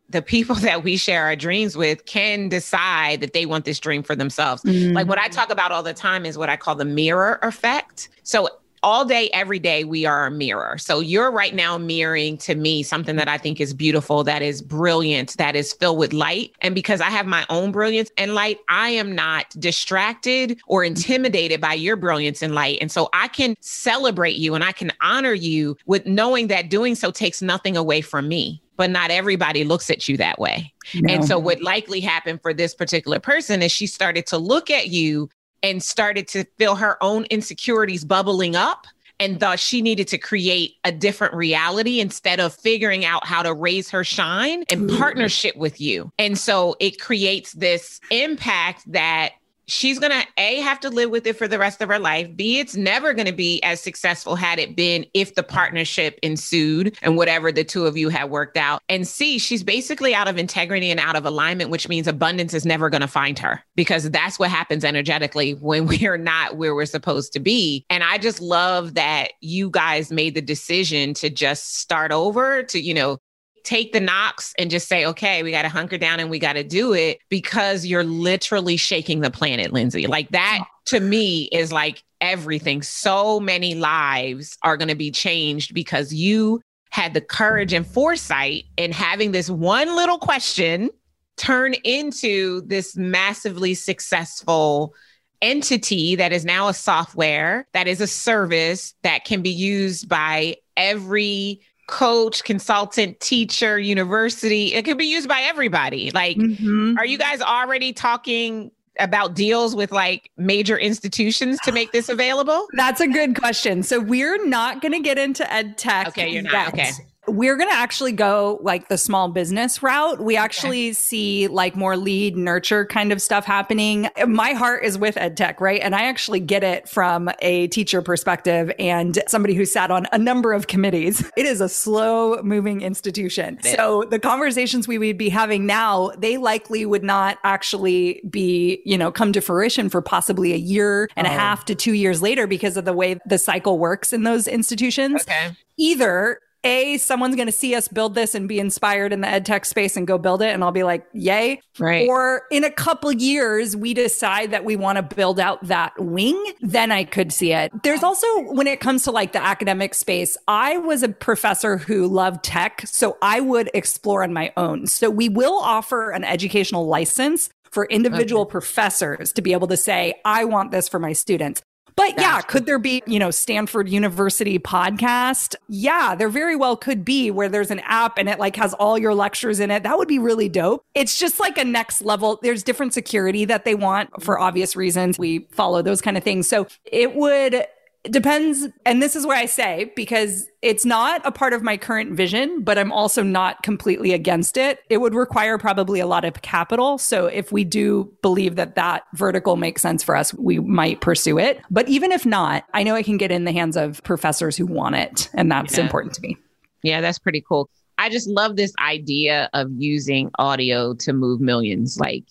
[0.08, 4.02] the people that we share our dreams with can decide that they want this dream
[4.02, 4.62] for themselves.
[4.62, 4.94] Mm-hmm.
[4.94, 8.08] Like what I talk about all the time is what I call the mirror effect.
[8.22, 8.48] So
[8.82, 10.78] all day, every day, we are a mirror.
[10.78, 14.62] So you're right now mirroring to me something that I think is beautiful, that is
[14.62, 16.54] brilliant, that is filled with light.
[16.60, 21.60] And because I have my own brilliance and light, I am not distracted or intimidated
[21.60, 22.78] by your brilliance and light.
[22.80, 26.94] And so I can celebrate you and I can honor you with knowing that doing
[26.94, 30.72] so takes nothing away from me but not everybody looks at you that way.
[30.94, 31.12] No.
[31.12, 34.88] And so, what likely happened for this particular person is she started to look at
[34.88, 35.28] you
[35.62, 38.86] and started to feel her own insecurities bubbling up
[39.20, 43.52] and thus she needed to create a different reality instead of figuring out how to
[43.52, 46.10] raise her shine in partnership with you.
[46.18, 49.32] And so it creates this impact that
[49.70, 52.28] she's going to A, have to live with it for the rest of her life.
[52.34, 56.98] B, it's never going to be as successful had it been if the partnership ensued
[57.02, 58.82] and whatever the two of you had worked out.
[58.88, 62.66] And C, she's basically out of integrity and out of alignment, which means abundance is
[62.66, 66.74] never going to find her because that's what happens energetically when we are not where
[66.74, 67.84] we're supposed to be.
[67.88, 72.80] And I just love that you guys made the decision to just start over, to,
[72.80, 73.18] you know,
[73.64, 76.54] take the knocks and just say, okay, we got to hunker down and we got
[76.54, 80.06] to do it because you're literally shaking the planet, Lindsay.
[80.06, 82.82] Like that to me is like everything.
[82.82, 88.64] So many lives are going to be changed because you had the courage and foresight
[88.76, 90.90] in having this one little question
[91.36, 94.94] turn into this massively successful
[95.40, 100.56] entity that is now a software, that is a service that can be used by
[100.76, 104.74] every coach, consultant, teacher, university.
[104.74, 106.10] It could be used by everybody.
[106.12, 106.96] Like, mm-hmm.
[106.96, 112.66] are you guys already talking about deals with like major institutions to make this available?
[112.74, 113.82] That's a good question.
[113.82, 116.08] So we're not going to get into ed tech.
[116.08, 116.76] Okay, you're not.
[116.76, 116.94] Yet.
[116.94, 120.20] Okay we're going to actually go like the small business route.
[120.20, 120.92] We actually okay.
[120.92, 124.08] see like more lead nurture kind of stuff happening.
[124.26, 125.80] My heart is with ed tech, right?
[125.80, 130.18] And I actually get it from a teacher perspective and somebody who sat on a
[130.18, 131.24] number of committees.
[131.36, 133.58] It is a slow moving institution.
[133.62, 138.98] So the conversations we would be having now, they likely would not actually be, you
[138.98, 141.30] know, come to fruition for possibly a year and oh.
[141.30, 144.46] a half to two years later because of the way the cycle works in those
[144.48, 145.22] institutions.
[145.22, 145.50] Okay.
[145.78, 149.46] Either a someone's going to see us build this and be inspired in the ed
[149.46, 152.70] tech space and go build it and i'll be like yay right or in a
[152.70, 157.32] couple years we decide that we want to build out that wing then i could
[157.32, 161.08] see it there's also when it comes to like the academic space i was a
[161.08, 166.10] professor who loved tech so i would explore on my own so we will offer
[166.10, 168.50] an educational license for individual okay.
[168.50, 171.62] professors to be able to say, I want this for my students.
[171.96, 175.54] But yeah, could there be, you know, Stanford University podcast?
[175.68, 178.98] Yeah, there very well could be where there's an app and it like has all
[178.98, 179.82] your lectures in it.
[179.82, 180.84] That would be really dope.
[180.94, 182.38] It's just like a next level.
[182.42, 185.18] There's different security that they want for obvious reasons.
[185.18, 186.48] We follow those kind of things.
[186.48, 187.66] So it would
[188.02, 188.66] it depends.
[188.86, 192.62] And this is where I say, because it's not a part of my current vision,
[192.62, 194.80] but I'm also not completely against it.
[194.88, 196.96] It would require probably a lot of capital.
[196.96, 201.38] So if we do believe that that vertical makes sense for us, we might pursue
[201.38, 201.60] it.
[201.70, 204.64] But even if not, I know I can get in the hands of professors who
[204.64, 205.28] want it.
[205.34, 205.84] And that's yeah.
[205.84, 206.38] important to me.
[206.82, 207.68] Yeah, that's pretty cool.
[207.98, 211.98] I just love this idea of using audio to move millions.
[212.00, 212.24] Like,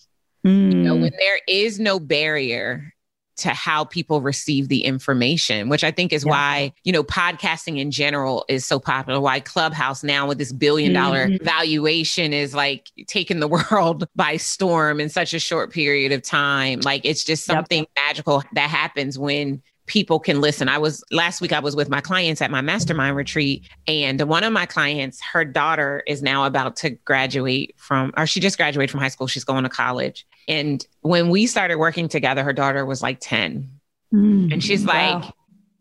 [0.44, 0.72] mm.
[0.72, 1.02] you know, hmm.
[1.02, 2.92] when there is no barrier
[3.40, 6.30] to how people receive the information, which I think is yeah.
[6.30, 9.20] why, you know, podcasting in general is so popular.
[9.20, 11.44] Why Clubhouse now with this billion dollar mm-hmm.
[11.44, 16.80] valuation is like taking the world by storm in such a short period of time.
[16.80, 17.88] Like it's just something yep.
[17.96, 20.68] magical that happens when people can listen.
[20.68, 24.44] I was last week I was with my clients at my mastermind retreat and one
[24.44, 28.88] of my clients, her daughter is now about to graduate from or she just graduated
[28.92, 30.28] from high school, she's going to college.
[30.46, 33.68] And when we started working together, her daughter was like 10.
[34.14, 35.20] Mm, and she's wow.
[35.22, 35.34] like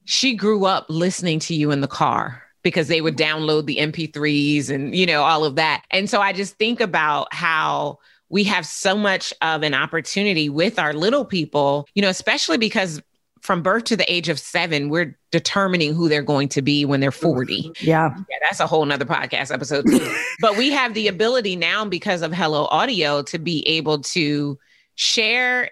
[0.05, 4.71] she grew up listening to you in the car because they would download the MP3s
[4.71, 5.83] and you know all of that.
[5.91, 10.79] And so I just think about how we have so much of an opportunity with
[10.79, 13.01] our little people, you know, especially because
[13.41, 16.99] from birth to the age of seven, we're determining who they're going to be when
[16.99, 17.71] they're 40.
[17.81, 18.13] Yeah.
[18.29, 19.85] Yeah, that's a whole nother podcast episode.
[20.41, 24.57] but we have the ability now because of Hello Audio to be able to
[24.95, 25.69] share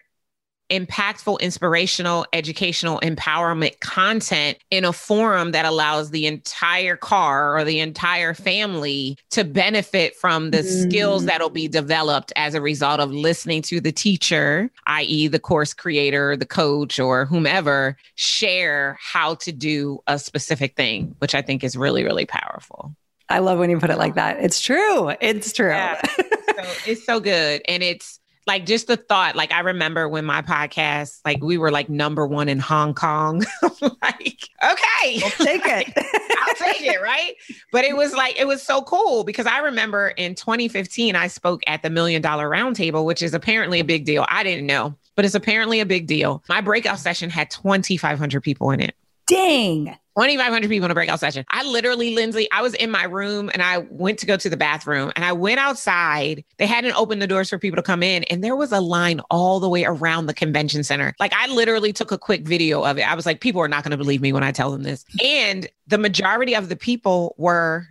[0.69, 7.79] impactful, inspirational, educational, empowerment content in a forum that allows the entire car or the
[7.79, 10.83] entire family to benefit from the mm.
[10.83, 15.73] skills that'll be developed as a result of listening to the teacher, i.e., the course
[15.73, 21.63] creator, the coach, or whomever, share how to do a specific thing, which I think
[21.63, 22.95] is really, really powerful.
[23.29, 24.37] I love when you put it like that.
[24.39, 25.09] It's true.
[25.19, 25.69] It's true.
[25.69, 26.01] Yeah.
[26.17, 27.61] so it's so good.
[27.67, 31.69] And it's, like just the thought like i remember when my podcast like we were
[31.69, 33.45] like number one in hong kong.
[34.01, 35.21] Like okay.
[35.23, 35.93] I'll take it.
[35.97, 37.35] I'll take it right?
[37.71, 41.61] But it was like it was so cool because i remember in 2015 i spoke
[41.67, 44.25] at the million dollar roundtable which is apparently a big deal.
[44.29, 46.43] I didn't know but it's apparently a big deal.
[46.47, 48.95] My breakout session had 2500 people in it.
[49.27, 51.45] Dang 2,500 people in a breakout session.
[51.51, 54.57] I literally, Lindsay, I was in my room and I went to go to the
[54.57, 56.43] bathroom and I went outside.
[56.57, 59.21] They hadn't opened the doors for people to come in and there was a line
[59.29, 61.13] all the way around the convention center.
[61.19, 63.03] Like I literally took a quick video of it.
[63.03, 65.05] I was like, people are not going to believe me when I tell them this.
[65.23, 67.85] And the majority of the people were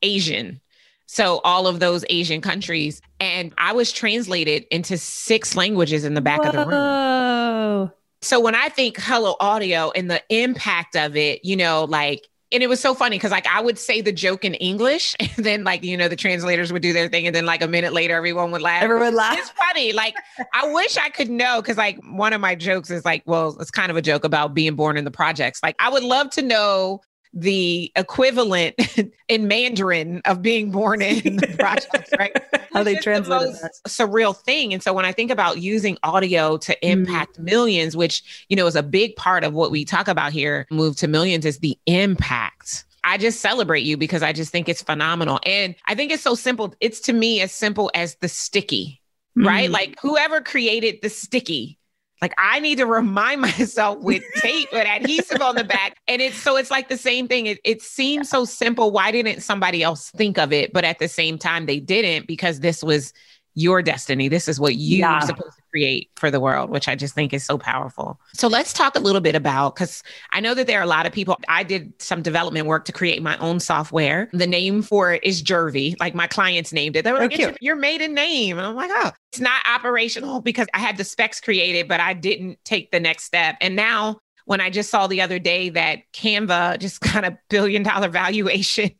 [0.00, 0.62] Asian.
[1.04, 3.02] So all of those Asian countries.
[3.20, 6.48] And I was translated into six languages in the back Whoa.
[6.48, 7.92] of the room.
[8.20, 12.62] So when I think hello audio and the impact of it, you know, like and
[12.62, 15.64] it was so funny because like I would say the joke in English, and then
[15.64, 18.14] like you know the translators would do their thing, and then like a minute later
[18.14, 18.82] everyone would laugh.
[18.82, 19.38] Everyone laugh.
[19.38, 19.92] It's funny.
[19.92, 20.14] Like
[20.54, 23.70] I wish I could know because like one of my jokes is like, well, it's
[23.70, 25.60] kind of a joke about being born in the projects.
[25.62, 27.00] Like I would love to know
[27.32, 28.74] the equivalent
[29.28, 32.36] in Mandarin of being born in the projects, right?
[32.72, 34.72] How they translate the surreal thing.
[34.72, 36.78] And so when I think about using audio to mm.
[36.82, 37.44] impact mm.
[37.44, 40.96] millions, which you know is a big part of what we talk about here, move
[40.96, 42.84] to millions is the impact.
[43.04, 45.40] I just celebrate you because I just think it's phenomenal.
[45.46, 46.74] And I think it's so simple.
[46.80, 49.00] It's to me as simple as the sticky,
[49.36, 49.70] right?
[49.70, 49.72] Mm.
[49.72, 51.78] Like whoever created the sticky
[52.20, 55.98] like I need to remind myself with tape with adhesive on the back.
[56.08, 57.46] And it's so it's like the same thing.
[57.46, 58.90] It, it seems so simple.
[58.90, 60.72] Why didn't somebody else think of it?
[60.72, 63.12] But at the same time, they didn't because this was
[63.58, 64.28] your destiny.
[64.28, 65.20] This is what you're yeah.
[65.20, 68.20] supposed to create for the world, which I just think is so powerful.
[68.32, 71.06] So let's talk a little bit about because I know that there are a lot
[71.06, 71.36] of people.
[71.48, 74.30] I did some development work to create my own software.
[74.32, 75.96] The name for it is Jervey.
[75.98, 77.04] Like my clients named it.
[77.04, 78.58] They were oh, like, your, your maiden name.
[78.58, 82.14] And I'm like, oh, it's not operational because I had the specs created, but I
[82.14, 83.56] didn't take the next step.
[83.60, 87.82] And now when I just saw the other day that Canva just got a billion
[87.82, 88.92] dollar valuation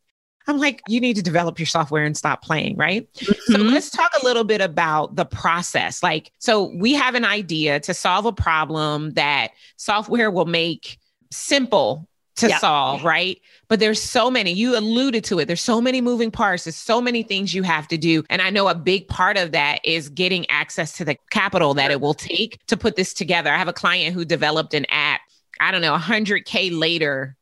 [0.49, 3.07] I'm like, you need to develop your software and stop playing, right?
[3.13, 3.53] Mm-hmm.
[3.53, 6.03] So let's talk a little bit about the process.
[6.03, 10.99] Like, so we have an idea to solve a problem that software will make
[11.31, 12.59] simple to yeah.
[12.59, 13.41] solve, right?
[13.69, 15.47] But there's so many, you alluded to it.
[15.47, 16.65] There's so many moving parts.
[16.65, 18.25] There's so many things you have to do.
[18.31, 21.91] And I know a big part of that is getting access to the capital that
[21.91, 23.53] it will take to put this together.
[23.53, 25.21] I have a client who developed an app,
[25.61, 27.37] I don't know, 100K later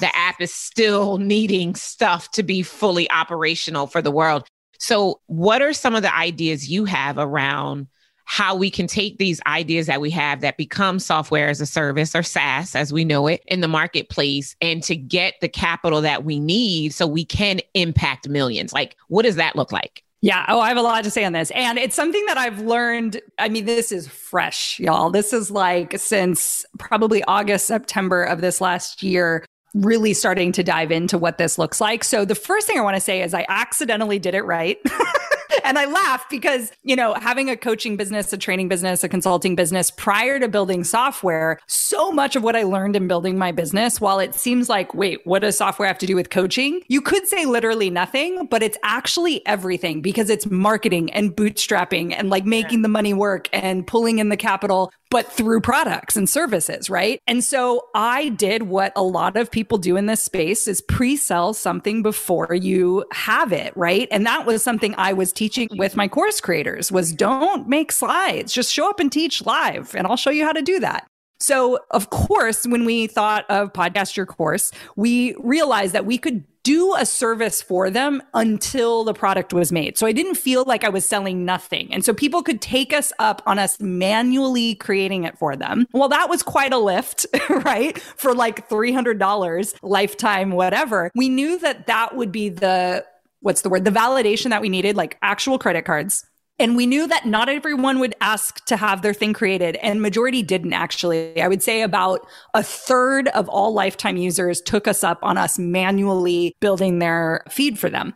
[0.00, 4.46] the app is still needing stuff to be fully operational for the world.
[4.78, 7.86] So, what are some of the ideas you have around
[8.24, 12.14] how we can take these ideas that we have that become software as a service
[12.14, 16.24] or SaaS as we know it in the marketplace and to get the capital that
[16.24, 18.72] we need so we can impact millions?
[18.72, 20.04] Like, what does that look like?
[20.22, 20.44] Yeah.
[20.48, 21.50] Oh, I have a lot to say on this.
[21.50, 23.20] And it's something that I've learned.
[23.38, 25.10] I mean, this is fresh, y'all.
[25.10, 30.90] This is like since probably August, September of this last year really starting to dive
[30.90, 32.04] into what this looks like.
[32.04, 34.78] So the first thing I want to say is I accidentally did it right.
[35.64, 39.56] and I laugh because, you know, having a coaching business, a training business, a consulting
[39.56, 44.00] business prior to building software, so much of what I learned in building my business,
[44.00, 46.82] while it seems like, wait, what does software have to do with coaching?
[46.88, 52.30] You could say literally nothing, but it's actually everything because it's marketing and bootstrapping and
[52.30, 56.88] like making the money work and pulling in the capital but through products and services,
[56.88, 57.20] right?
[57.26, 61.52] And so I did what a lot of people do in this space is pre-sell
[61.52, 64.08] something before you have it, right?
[64.10, 68.52] And that was something I was teaching with my course creators was don't make slides,
[68.52, 71.06] just show up and teach live and I'll show you how to do that.
[71.40, 76.44] So, of course, when we thought of Podcast Your Course, we realized that we could
[76.70, 79.98] do a service for them until the product was made.
[79.98, 81.92] So I didn't feel like I was selling nothing.
[81.92, 85.88] And so people could take us up on us manually creating it for them.
[85.92, 87.98] Well, that was quite a lift, right?
[87.98, 91.10] For like $300 lifetime, whatever.
[91.16, 93.04] We knew that that would be the
[93.40, 93.84] what's the word?
[93.84, 96.24] The validation that we needed, like actual credit cards
[96.60, 100.42] and we knew that not everyone would ask to have their thing created, and majority
[100.42, 101.40] didn't actually.
[101.40, 105.58] I would say about a third of all lifetime users took us up on us
[105.58, 108.14] manually building their feed for them.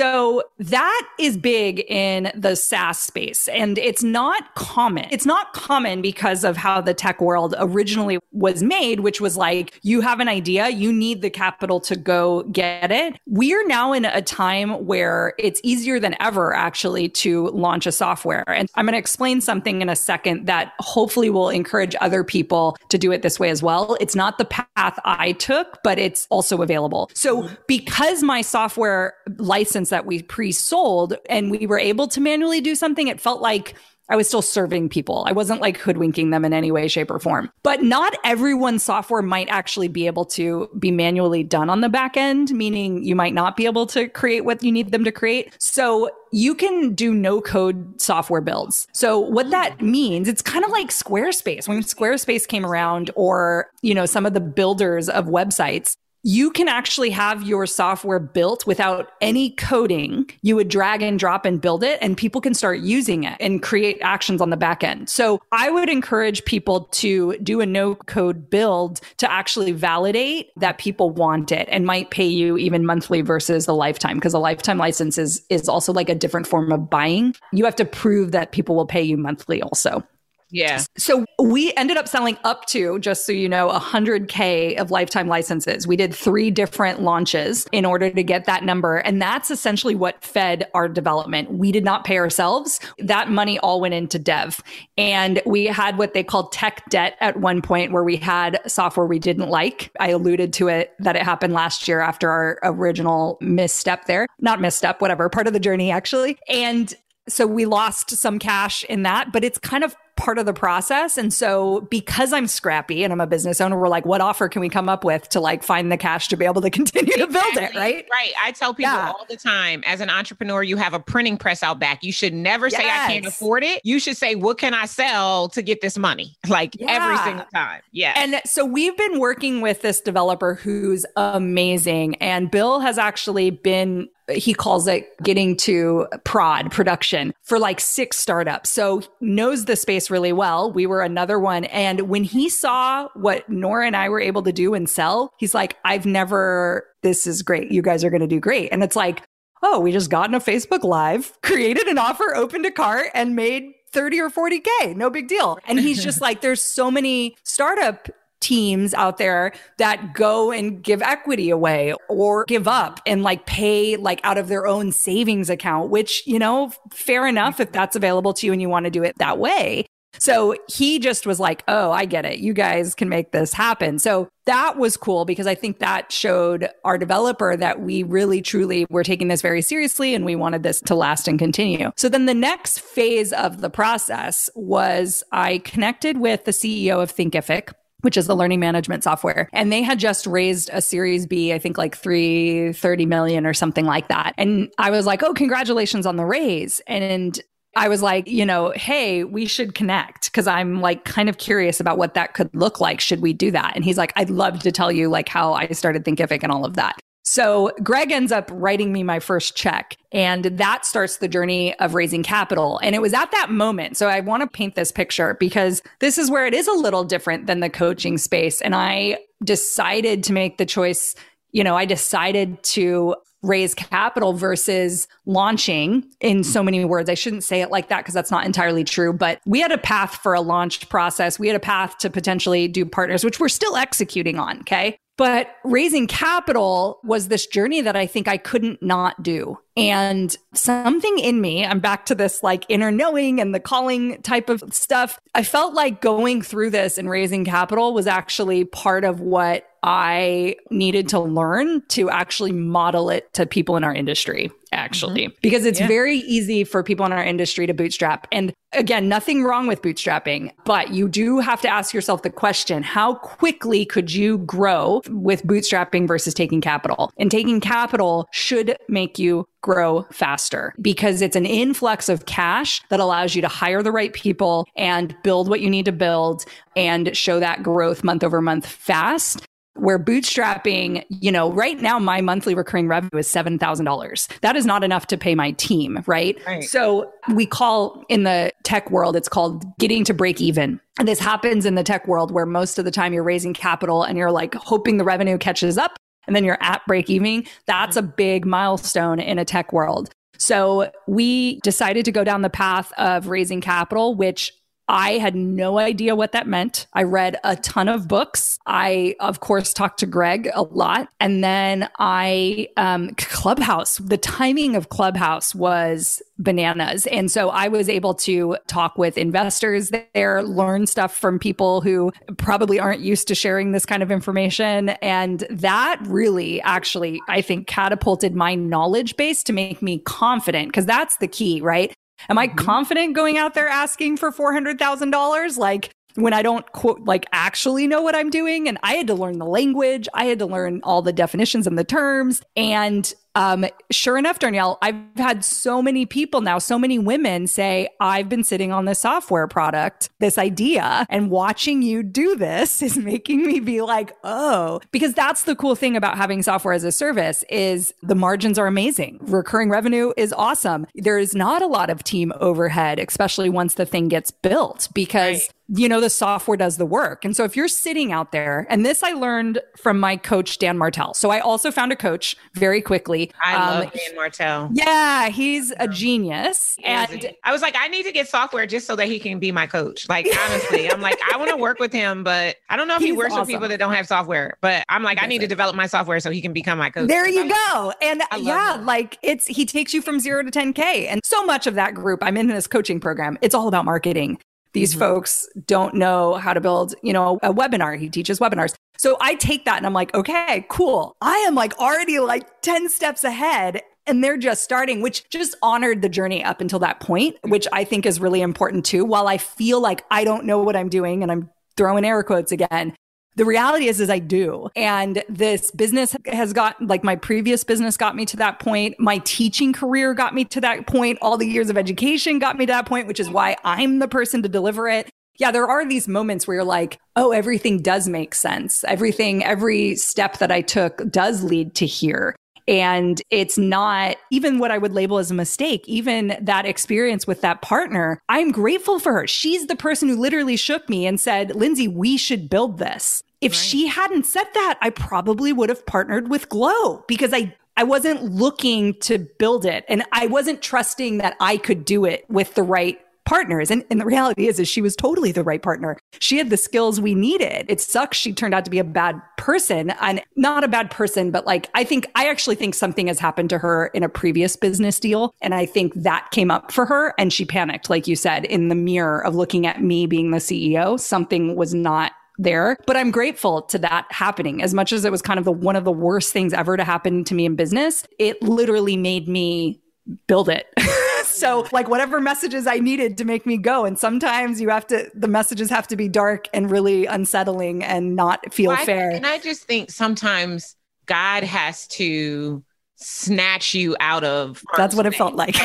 [0.00, 5.06] So that is big in the SaaS space and it's not common.
[5.10, 9.78] It's not common because of how the tech world originally was made, which was like,
[9.82, 13.20] you have an idea, you need the capital to go get it.
[13.26, 17.92] We are now in a time where it's easier than ever actually to launch a
[17.92, 18.48] software.
[18.48, 22.78] And I'm going to explain something in a second that hopefully will encourage other people
[22.88, 23.98] to do it this way as well.
[24.00, 27.10] It's not the path I took, but it's also available.
[27.12, 32.74] So because my software license that we pre-sold and we were able to manually do
[32.74, 33.74] something, it felt like
[34.10, 35.22] I was still serving people.
[35.28, 37.48] I wasn't like hoodwinking them in any way, shape, or form.
[37.62, 42.16] But not everyone's software might actually be able to be manually done on the back
[42.16, 45.54] end, meaning you might not be able to create what you need them to create.
[45.60, 48.88] So you can do no code software builds.
[48.92, 51.68] So what that means, it's kind of like Squarespace.
[51.68, 56.68] When Squarespace came around or, you know, some of the builders of websites, you can
[56.68, 60.30] actually have your software built without any coding.
[60.42, 63.62] You would drag and drop and build it, and people can start using it and
[63.62, 65.08] create actions on the back end.
[65.08, 70.78] So I would encourage people to do a no code build to actually validate that
[70.78, 74.78] people want it and might pay you even monthly versus the lifetime because a lifetime
[74.78, 77.34] license is, is also like a different form of buying.
[77.52, 80.04] You have to prove that people will pay you monthly also.
[80.50, 80.82] Yeah.
[80.96, 85.86] So we ended up selling up to, just so you know, 100K of lifetime licenses.
[85.86, 88.98] We did three different launches in order to get that number.
[88.98, 91.52] And that's essentially what fed our development.
[91.52, 92.80] We did not pay ourselves.
[92.98, 94.60] That money all went into dev.
[94.98, 99.06] And we had what they called tech debt at one point where we had software
[99.06, 99.90] we didn't like.
[100.00, 104.26] I alluded to it that it happened last year after our original misstep there.
[104.40, 106.38] Not misstep, whatever, part of the journey actually.
[106.48, 106.92] And
[107.28, 111.16] so we lost some cash in that, but it's kind of part of the process.
[111.16, 114.60] And so because I'm scrappy and I'm a business owner, we're like, what offer can
[114.60, 117.26] we come up with to like find the cash to be able to continue exactly.
[117.26, 117.74] to build it?
[117.74, 118.06] Right.
[118.12, 118.32] Right.
[118.42, 119.12] I tell people yeah.
[119.16, 122.04] all the time as an entrepreneur, you have a printing press out back.
[122.04, 122.76] You should never yes.
[122.76, 123.80] say I can't afford it.
[123.82, 126.36] You should say, what can I sell to get this money?
[126.50, 126.90] Like yeah.
[126.90, 127.80] every single time.
[127.92, 128.12] Yeah.
[128.16, 132.16] And so we've been working with this developer who's amazing.
[132.16, 138.16] And Bill has actually been he calls it getting to prod production for like six
[138.16, 138.70] startups.
[138.70, 140.72] So knows the space really well.
[140.72, 141.64] We were another one.
[141.66, 145.54] And when he saw what Nora and I were able to do and sell, he's
[145.54, 147.70] like, I've never, this is great.
[147.70, 148.70] You guys are going to do great.
[148.70, 149.22] And it's like,
[149.62, 153.36] oh, we just got in a Facebook Live, created an offer, opened a cart, and
[153.36, 154.96] made 30 or 40K.
[154.96, 155.58] No big deal.
[155.66, 158.08] And he's just like, there's so many startup
[158.40, 163.96] teams out there that go and give equity away or give up and like pay
[163.96, 168.32] like out of their own savings account, which, you know, fair enough if that's available
[168.34, 169.86] to you and you want to do it that way.
[170.18, 172.40] So he just was like, Oh, I get it.
[172.40, 173.98] You guys can make this happen.
[173.98, 178.86] So that was cool because I think that showed our developer that we really truly
[178.90, 181.92] were taking this very seriously and we wanted this to last and continue.
[181.96, 187.14] So then the next phase of the process was I connected with the CEO of
[187.14, 187.72] Thinkific
[188.02, 189.48] which is the learning management software.
[189.52, 193.84] And they had just raised a series B, I think like 330 million or something
[193.84, 194.34] like that.
[194.36, 196.80] And I was like, oh, congratulations on the raise.
[196.86, 197.40] And
[197.76, 201.78] I was like, you know, hey, we should connect because I'm like kind of curious
[201.78, 203.00] about what that could look like.
[203.00, 203.72] Should we do that?
[203.76, 206.64] And he's like, I'd love to tell you like how I started Thinkific and all
[206.64, 206.98] of that.
[207.22, 211.94] So Greg ends up writing me my first check and that starts the journey of
[211.94, 212.80] raising capital.
[212.82, 213.96] And it was at that moment.
[213.96, 217.04] So I want to paint this picture because this is where it is a little
[217.04, 218.60] different than the coaching space.
[218.60, 221.14] And I decided to make the choice
[221.52, 227.08] you know, I decided to raise capital versus launching in so many words.
[227.08, 229.78] I shouldn't say it like that because that's not entirely true, but we had a
[229.78, 231.38] path for a launch process.
[231.38, 234.60] We had a path to potentially do partners, which we're still executing on.
[234.60, 234.98] Okay.
[235.16, 239.58] But raising capital was this journey that I think I couldn't not do.
[239.76, 244.48] And something in me, I'm back to this like inner knowing and the calling type
[244.48, 245.20] of stuff.
[245.34, 250.56] I felt like going through this and raising capital was actually part of what I
[250.70, 255.38] needed to learn to actually model it to people in our industry, actually, mm-hmm.
[255.40, 255.88] because it's yeah.
[255.88, 258.26] very easy for people in our industry to bootstrap.
[258.30, 262.82] And again, nothing wrong with bootstrapping, but you do have to ask yourself the question
[262.82, 267.10] how quickly could you grow with bootstrapping versus taking capital?
[267.16, 273.00] And taking capital should make you grow faster because it's an influx of cash that
[273.00, 276.44] allows you to hire the right people and build what you need to build
[276.76, 279.46] and show that growth month over month fast
[279.80, 284.40] where bootstrapping, you know, right now my monthly recurring revenue is $7,000.
[284.40, 286.38] That is not enough to pay my team, right?
[286.46, 286.62] right?
[286.62, 290.80] So we call in the tech world, it's called getting to break even.
[290.98, 294.02] And this happens in the tech world where most of the time you're raising capital
[294.02, 297.44] and you're like hoping the revenue catches up and then you're at break even.
[297.66, 300.10] That's a big milestone in a tech world.
[300.38, 304.52] So we decided to go down the path of raising capital, which
[304.90, 306.88] I had no idea what that meant.
[306.92, 308.58] I read a ton of books.
[308.66, 311.08] I, of course, talked to Greg a lot.
[311.20, 317.06] And then I, um, Clubhouse, the timing of Clubhouse was bananas.
[317.06, 322.10] And so I was able to talk with investors there, learn stuff from people who
[322.36, 324.88] probably aren't used to sharing this kind of information.
[325.02, 330.86] And that really actually, I think, catapulted my knowledge base to make me confident because
[330.86, 331.94] that's the key, right?
[332.28, 332.56] Am I mm-hmm.
[332.56, 335.56] confident going out there asking for $400,000?
[335.56, 338.68] Like, when I don't quote, like actually know what I'm doing.
[338.68, 340.08] And I had to learn the language.
[340.14, 342.42] I had to learn all the definitions and the terms.
[342.56, 347.88] And um, sure enough, Darnyelle, I've had so many people now, so many women say,
[348.00, 352.96] I've been sitting on this software product, this idea, and watching you do this is
[352.98, 356.92] making me be like, oh, because that's the cool thing about having software as a
[356.92, 359.18] service is the margins are amazing.
[359.22, 360.86] Recurring revenue is awesome.
[360.94, 365.38] There is not a lot of team overhead, especially once the thing gets built because
[365.38, 367.24] right you know, the software does the work.
[367.24, 370.76] And so if you're sitting out there, and this I learned from my coach, Dan
[370.76, 371.14] Martell.
[371.14, 373.30] So I also found a coach very quickly.
[373.44, 374.70] I um, love Dan Martell.
[374.72, 376.74] Yeah, he's a genius.
[376.76, 379.20] He and a, I was like, I need to get software just so that he
[379.20, 380.08] can be my coach.
[380.08, 383.02] Like, honestly, I'm like, I want to work with him, but I don't know if
[383.02, 383.42] he works awesome.
[383.42, 384.58] with people that don't have software.
[384.60, 387.06] But I'm like, I need to develop my software so he can become my coach.
[387.06, 387.92] There you go.
[388.02, 388.86] And yeah, him.
[388.86, 391.06] like it's, he takes you from zero to 10K.
[391.08, 394.38] And so much of that group, I'm in this coaching program, it's all about marketing.
[394.72, 395.00] These mm-hmm.
[395.00, 397.98] folks don't know how to build, you know, a webinar.
[397.98, 398.74] He teaches webinars.
[398.98, 401.16] So I take that and I'm like, okay, cool.
[401.20, 406.02] I am like already like 10 steps ahead and they're just starting, which just honored
[406.02, 409.04] the journey up until that point, which I think is really important too.
[409.04, 412.52] While I feel like I don't know what I'm doing and I'm throwing air quotes
[412.52, 412.94] again,
[413.40, 414.68] the reality is, is I do.
[414.76, 418.96] And this business has got, like my previous business got me to that point.
[418.98, 421.16] My teaching career got me to that point.
[421.22, 424.08] All the years of education got me to that point, which is why I'm the
[424.08, 425.08] person to deliver it.
[425.38, 428.84] Yeah, there are these moments where you're like, oh, everything does make sense.
[428.84, 432.36] Everything, every step that I took does lead to here.
[432.68, 437.40] And it's not even what I would label as a mistake, even that experience with
[437.40, 438.20] that partner.
[438.28, 439.26] I'm grateful for her.
[439.26, 443.22] She's the person who literally shook me and said, Lindsay, we should build this.
[443.40, 443.56] If right.
[443.56, 448.24] she hadn't said that, I probably would have partnered with Glow because I I wasn't
[448.24, 452.62] looking to build it and I wasn't trusting that I could do it with the
[452.62, 453.70] right partners.
[453.70, 455.96] And, and the reality is, is she was totally the right partner.
[456.18, 457.66] She had the skills we needed.
[457.68, 461.30] It sucks she turned out to be a bad person and not a bad person,
[461.30, 464.56] but like I think I actually think something has happened to her in a previous
[464.56, 465.32] business deal.
[465.40, 468.68] And I think that came up for her and she panicked, like you said, in
[468.68, 470.98] the mirror of looking at me being the CEO.
[470.98, 472.12] Something was not
[472.42, 472.76] there.
[472.86, 475.76] But I'm grateful to that happening as much as it was kind of the one
[475.76, 478.04] of the worst things ever to happen to me in business.
[478.18, 479.80] It literally made me
[480.26, 480.66] build it.
[481.24, 483.84] so like whatever messages I needed to make me go.
[483.84, 488.16] And sometimes you have to, the messages have to be dark and really unsettling and
[488.16, 489.10] not feel well, fair.
[489.10, 490.76] I, and I just think sometimes
[491.06, 492.64] God has to
[492.96, 494.62] snatch you out of.
[494.76, 495.56] That's what it felt like.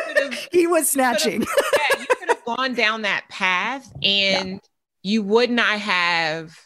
[0.52, 1.42] he was snatching.
[1.42, 4.58] yeah, you could have gone down that path and yeah.
[5.04, 6.58] You would not have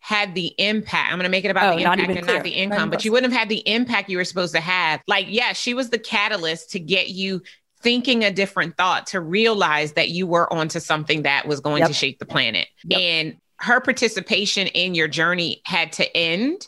[0.00, 1.12] had the impact.
[1.12, 2.36] I'm going to make it about oh, the impact and clear.
[2.36, 5.00] not the income, but you wouldn't have had the impact you were supposed to have.
[5.06, 7.42] Like, yeah, she was the catalyst to get you
[7.82, 11.88] thinking a different thought to realize that you were onto something that was going yep.
[11.88, 12.66] to shake the planet.
[12.84, 13.00] Yep.
[13.00, 16.66] And her participation in your journey had to end.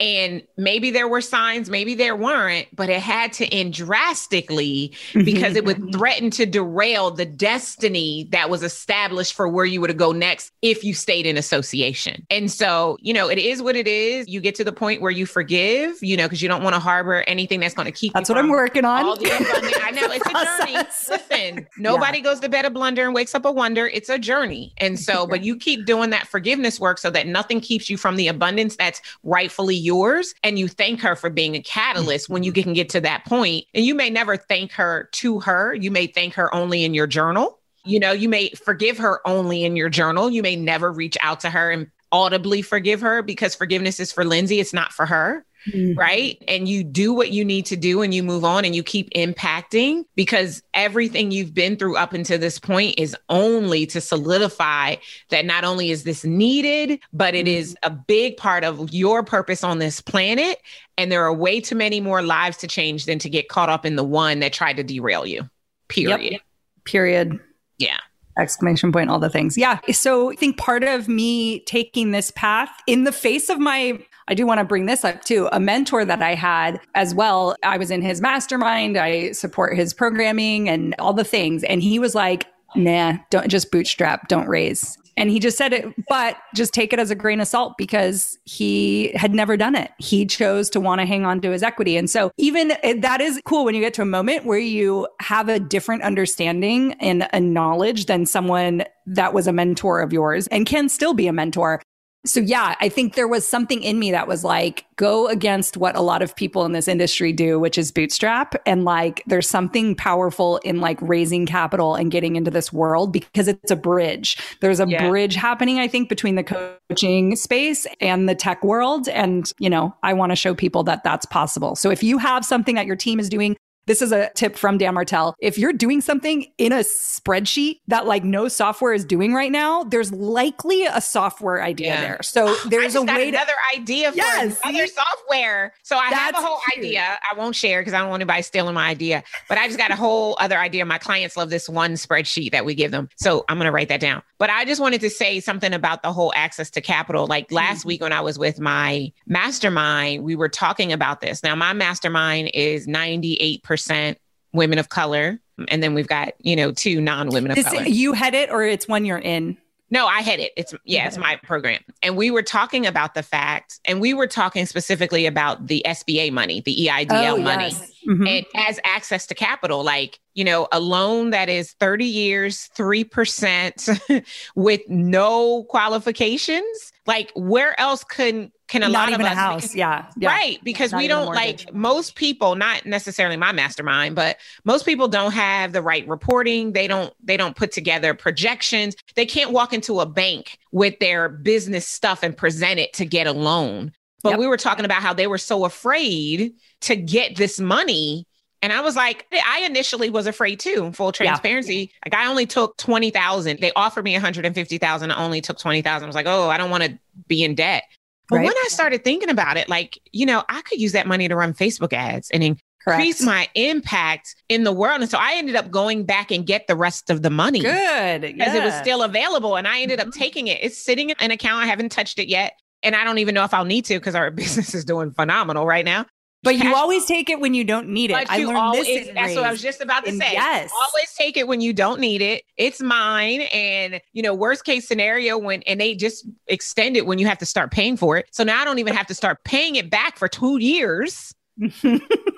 [0.00, 5.24] And maybe there were signs, maybe there weren't, but it had to end drastically mm-hmm.
[5.24, 9.88] because it would threaten to derail the destiny that was established for where you were
[9.88, 12.26] to go next if you stayed in association.
[12.30, 14.26] And so, you know, it is what it is.
[14.26, 16.80] You get to the point where you forgive, you know, because you don't want to
[16.80, 19.00] harbor anything that's going to keep That's what I'm working on.
[19.00, 20.88] I know it's a journey.
[21.10, 22.24] Listen, nobody yeah.
[22.24, 23.86] goes to bed a blunder and wakes up a wonder.
[23.86, 24.72] It's a journey.
[24.78, 28.16] And so, but you keep doing that forgiveness work so that nothing keeps you from
[28.16, 32.44] the abundance that's rightfully yours yours and you thank her for being a catalyst when
[32.44, 32.62] you mm-hmm.
[32.62, 33.64] can get to that point.
[33.74, 35.74] And you may never thank her to her.
[35.74, 37.58] You may thank her only in your journal.
[37.84, 40.30] You know, you may forgive her only in your journal.
[40.30, 44.24] You may never reach out to her and audibly forgive her because forgiveness is for
[44.24, 45.98] Lindsay, it's not for her mm-hmm.
[45.98, 46.42] right?
[46.48, 49.10] And you do what you need to do and you move on and you keep
[49.10, 54.96] impacting because everything you've been through up until this point is only to solidify
[55.30, 57.92] that not only is this needed, but it is mm-hmm.
[57.92, 60.58] a big part of your purpose on this planet.
[60.96, 63.86] And there are way too many more lives to change than to get caught up
[63.86, 65.48] in the one that tried to derail you.
[65.88, 66.32] Period.
[66.32, 66.40] Yep.
[66.84, 67.40] Period.
[67.78, 67.98] Yeah
[68.38, 72.70] exclamation point all the things yeah so i think part of me taking this path
[72.86, 73.98] in the face of my
[74.30, 75.48] I do want to bring this up too.
[75.50, 79.92] A mentor that I had as well, I was in his mastermind, I support his
[79.92, 81.64] programming and all the things.
[81.64, 84.96] And he was like, nah, don't just bootstrap, don't raise.
[85.16, 88.38] And he just said it, but just take it as a grain of salt because
[88.44, 89.90] he had never done it.
[89.98, 91.96] He chose to want to hang on to his equity.
[91.96, 95.08] And so, even eh, that is cool when you get to a moment where you
[95.20, 100.46] have a different understanding and a knowledge than someone that was a mentor of yours
[100.46, 101.82] and can still be a mentor.
[102.26, 105.96] So yeah, I think there was something in me that was like, go against what
[105.96, 108.54] a lot of people in this industry do, which is bootstrap.
[108.66, 113.48] And like, there's something powerful in like raising capital and getting into this world because
[113.48, 114.36] it's a bridge.
[114.60, 115.08] There's a yeah.
[115.08, 119.08] bridge happening, I think, between the coaching space and the tech world.
[119.08, 121.74] And, you know, I want to show people that that's possible.
[121.74, 123.56] So if you have something that your team is doing
[123.90, 125.34] this is a tip from Dan Martell.
[125.40, 129.82] If you're doing something in a spreadsheet that like no software is doing right now,
[129.82, 132.00] there's likely a software idea yeah.
[132.00, 132.22] there.
[132.22, 135.74] So there's a way another to, idea for yes, another software.
[135.82, 136.84] So I have a whole cute.
[136.84, 137.18] idea.
[137.32, 139.24] I won't share because I don't want anybody stealing my idea.
[139.48, 140.84] But I just got a whole other idea.
[140.84, 143.08] My clients love this one spreadsheet that we give them.
[143.16, 144.22] So I'm gonna write that down.
[144.38, 147.26] But I just wanted to say something about the whole access to capital.
[147.26, 147.88] Like last mm-hmm.
[147.88, 151.42] week when I was with my mastermind, we were talking about this.
[151.42, 154.18] Now my mastermind is 98 percent
[154.52, 155.40] women of color.
[155.68, 157.82] And then we've got, you know, two non women of Is color.
[157.82, 159.56] It, you head it or it's one you're in?
[159.92, 160.52] No, I had it.
[160.56, 161.80] It's yeah, it's my program.
[162.00, 166.30] And we were talking about the fact, and we were talking specifically about the SBA
[166.30, 167.92] money, the EIDL oh, money, yes.
[168.08, 168.24] mm-hmm.
[168.24, 174.24] and as access to capital, like, you know, a loan that is 30 years, 3%
[174.54, 176.92] with no qualifications.
[177.06, 180.28] Like, where else can can a not lot even of a house, because, yeah, yeah,
[180.28, 180.58] right?
[180.62, 185.32] Because not we don't like most people, not necessarily my mastermind, but most people don't
[185.32, 186.72] have the right reporting.
[186.72, 188.94] They don't they don't put together projections.
[189.16, 193.26] They can't walk into a bank with their business stuff and present it to get
[193.26, 193.92] a loan.
[194.22, 194.38] But yep.
[194.38, 198.26] we were talking about how they were so afraid to get this money
[198.62, 201.74] and I was like, I initially was afraid too, full transparency.
[201.76, 202.10] Yeah.
[202.12, 203.58] Like I only took 20,000.
[203.58, 205.10] They offered me 150,000.
[205.10, 206.04] I only took 20,000.
[206.04, 207.84] I was like, oh, I don't want to be in debt.
[208.30, 208.44] But Right.
[208.44, 211.36] when I started thinking about it, like, you know, I could use that money to
[211.36, 213.22] run Facebook ads and increase Correct.
[213.22, 215.00] my impact in the world.
[215.02, 217.60] And so I ended up going back and get the rest of the money.
[217.60, 218.22] Good.
[218.22, 220.12] because it was still available and I ended up Mhm.
[220.14, 220.58] taking it.
[220.62, 221.64] It's sitting in an account.
[221.64, 222.54] I haven't touched it yet.
[222.82, 225.66] And I don't even know if I'll need to because our business is doing phenomenal
[225.66, 226.06] right now.
[226.42, 228.26] But you always take it when you don't need it.
[228.30, 229.10] I learned always, this.
[229.14, 230.32] that's what I was just about to And say.
[230.32, 230.70] yes.
[230.74, 232.44] Always take it when you don't need it.
[232.56, 233.42] It's mine.
[233.52, 237.38] And, you know, worst case scenario when, and they just extend it when you have
[237.38, 238.26] to start paying for it.
[238.30, 241.34] So now I don't even have to start paying it back for two years.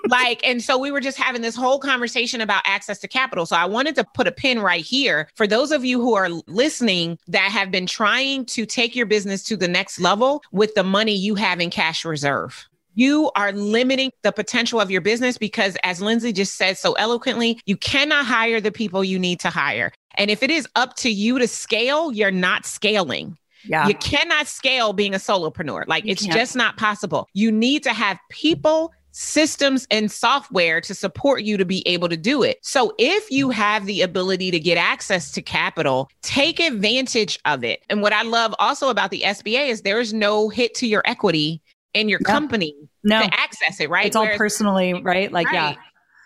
[0.09, 3.55] like and so we were just having this whole conversation about access to capital so
[3.55, 7.17] i wanted to put a pin right here for those of you who are listening
[7.27, 11.15] that have been trying to take your business to the next level with the money
[11.15, 16.01] you have in cash reserve you are limiting the potential of your business because as
[16.01, 20.29] lindsay just said so eloquently you cannot hire the people you need to hire and
[20.29, 23.87] if it is up to you to scale you're not scaling yeah.
[23.87, 25.87] you cannot scale being a solopreneur.
[25.87, 26.33] Like You it's can't.
[26.33, 27.27] just not possible.
[27.33, 32.17] You need to have people, systems, and software to support you to be able to
[32.17, 32.59] do it.
[32.61, 37.83] So if you have the ability to get access to capital, take advantage of it.
[37.89, 41.01] And what I love also about the SBA is there is no hit to your
[41.05, 41.61] equity
[41.93, 42.33] in your Yeah.
[42.33, 44.05] company no, to access it, right?
[44.05, 45.31] it's all personally, right?
[45.31, 45.75] Like, yeah.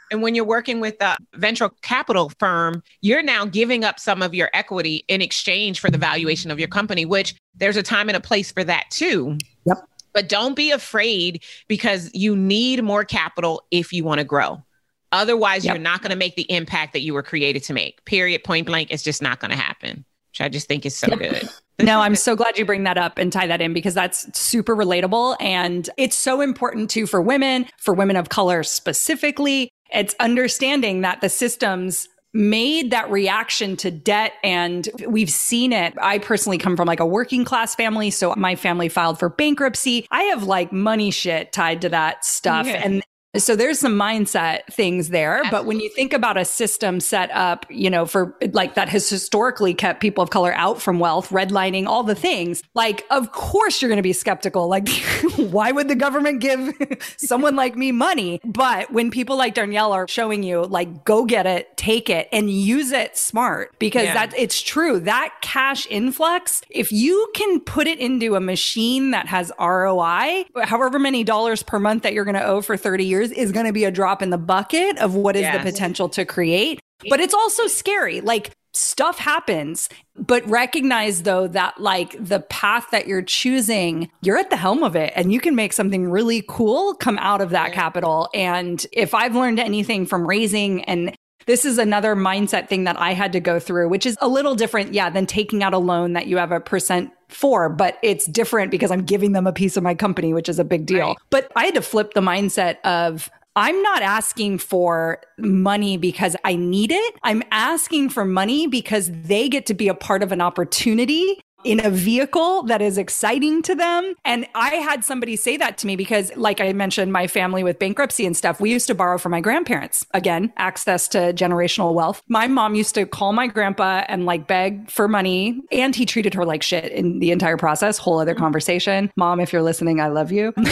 [0.10, 4.34] And when you're working with a venture capital firm, you're now giving up some of
[4.34, 8.16] your equity in exchange for the valuation of your company, which there's a time and
[8.16, 9.38] a place for that too.
[9.66, 9.78] Yep.
[10.14, 14.64] But don't be afraid because you need more capital if you want to grow.
[15.12, 15.76] Otherwise, Yep.
[15.76, 18.04] you're not going to make the impact that you were created to make.
[18.06, 18.44] Period.
[18.46, 18.90] Point blank.
[18.92, 20.06] It's just not going to happen,
[20.38, 21.20] which I just think is so Yep.
[21.20, 21.50] good.
[21.80, 24.76] No, I'm so glad you bring that up and tie that in because that's super
[24.76, 25.36] relatable.
[25.40, 29.70] And it's so important too for women, for women of color specifically.
[29.94, 35.94] It's understanding that the systems made that reaction to debt and we've seen it.
[36.02, 38.10] I personally come from like a working class family.
[38.10, 40.08] So my family filed for bankruptcy.
[40.10, 42.66] I have like money shit tied to that stuff.
[42.66, 42.82] Yeah.
[42.84, 43.04] And
[43.38, 45.44] so there's some mindset things there.
[45.52, 49.10] But when you think about a system set up, you know, for like that has
[49.10, 53.82] historically kept people of color out from wealth, redlining, all the things, like, of course
[53.82, 54.68] you're going to be skeptical.
[54.68, 54.88] Like,
[55.38, 56.74] why would the government give
[57.18, 58.40] someone like me money?
[58.44, 62.50] But when people like Darnyelle are showing you, like, go get it, take it, and
[62.50, 64.14] use it smart because Yeah.
[64.14, 65.00] that it's true.
[65.00, 71.00] That cash influx, if you can put it into a machine that has ROI, however
[71.00, 73.74] many dollars per month that you're going to owe for 30 years is going to
[73.74, 75.58] be a drop in the bucket of what is Yes.
[75.64, 76.80] the potential to create.
[77.10, 78.22] But it's also scary.
[78.22, 84.50] Like stuff happens, but recognize though that like the path that you're choosing, you're at
[84.50, 87.70] the helm of it and you can make something really cool come out of that
[87.70, 87.76] Yeah.
[87.76, 88.30] capital.
[88.34, 91.16] And if I've learned anything from raising and
[91.48, 94.54] this is another mindset thing that I had to go through, which is a little
[94.54, 98.26] different, yeah, than taking out a loan that you have a percent for, but it's
[98.26, 101.08] different because I'm giving them a piece of my company, which is a big deal.
[101.08, 101.18] Right.
[101.30, 106.56] But I had to flip the mindset of I'm not asking for money because I
[106.56, 107.16] need it.
[107.24, 111.86] I'm asking for money because they get to be a part of an opportunity in
[111.86, 114.14] a vehicle that is exciting to them.
[114.26, 117.80] And I had somebody say that to me because, like I mentioned, my family with
[117.80, 120.06] bankruptcy and stuff, we used to borrow from my grandparents.
[120.14, 122.22] Again, access to generational wealth.
[122.28, 126.34] My mom used to call my grandpa and like beg for money, and he treated
[126.34, 127.98] her like shit in the entire process.
[127.98, 129.12] Whole other conversation.
[129.16, 130.54] Mom, if you're listening, I love you.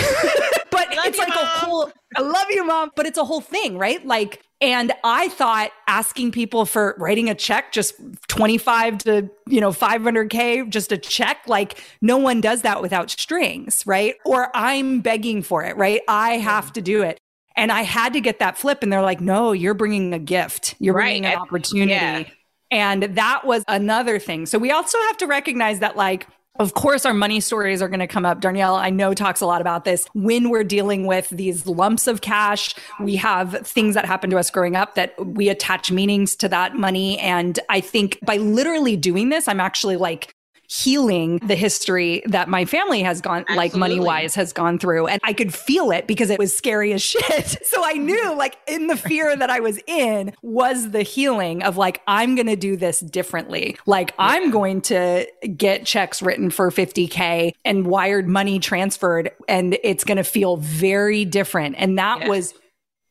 [1.06, 1.44] Love it's you, like Mom.
[1.44, 2.92] a whole I love you, mom.
[2.96, 4.06] But it's a whole thing, right?
[4.06, 7.96] Like, and I thought asking people for writing a check, just
[8.30, 13.84] 25 to, you know, 500K, just a check, like no one does that without strings,
[13.86, 14.16] right?
[14.26, 16.02] Or I'm begging for it, right?
[16.08, 17.20] I have to do it.
[17.58, 18.82] And I had to get that flip.
[18.84, 20.76] And they're like, no, you're bringing a gift.
[20.80, 21.06] You're Right.
[21.22, 21.92] bringing an opportunity.
[21.92, 22.24] yeah.
[22.72, 24.46] And that was another thing.
[24.46, 26.28] So we also have to recognize that, like,
[26.60, 28.42] of course, our money stories are going to come up.
[28.42, 30.08] Darnyelle, I know, talks a lot about this.
[30.14, 34.50] When we're dealing with these lumps of cash, we have things that happen to us
[34.50, 37.20] growing up that we attach meanings to that money.
[37.20, 40.35] And I think by literally doing this, I'm actually like
[40.68, 45.08] healing the history that my family has gone, like money wise, has gone through.
[45.08, 47.58] And I could feel it because it was scary as shit.
[47.66, 48.38] So I knew, mm-hmm.
[48.38, 52.48] like, in the fear that I was in was the healing of like, I'm going
[52.48, 53.78] to do this differently.
[53.86, 60.04] Like, I'm going to get checks written for 50K and wired money transferred, and it's
[60.04, 61.76] going to feel very different.
[61.78, 62.30] And that Yeah.
[62.30, 62.54] was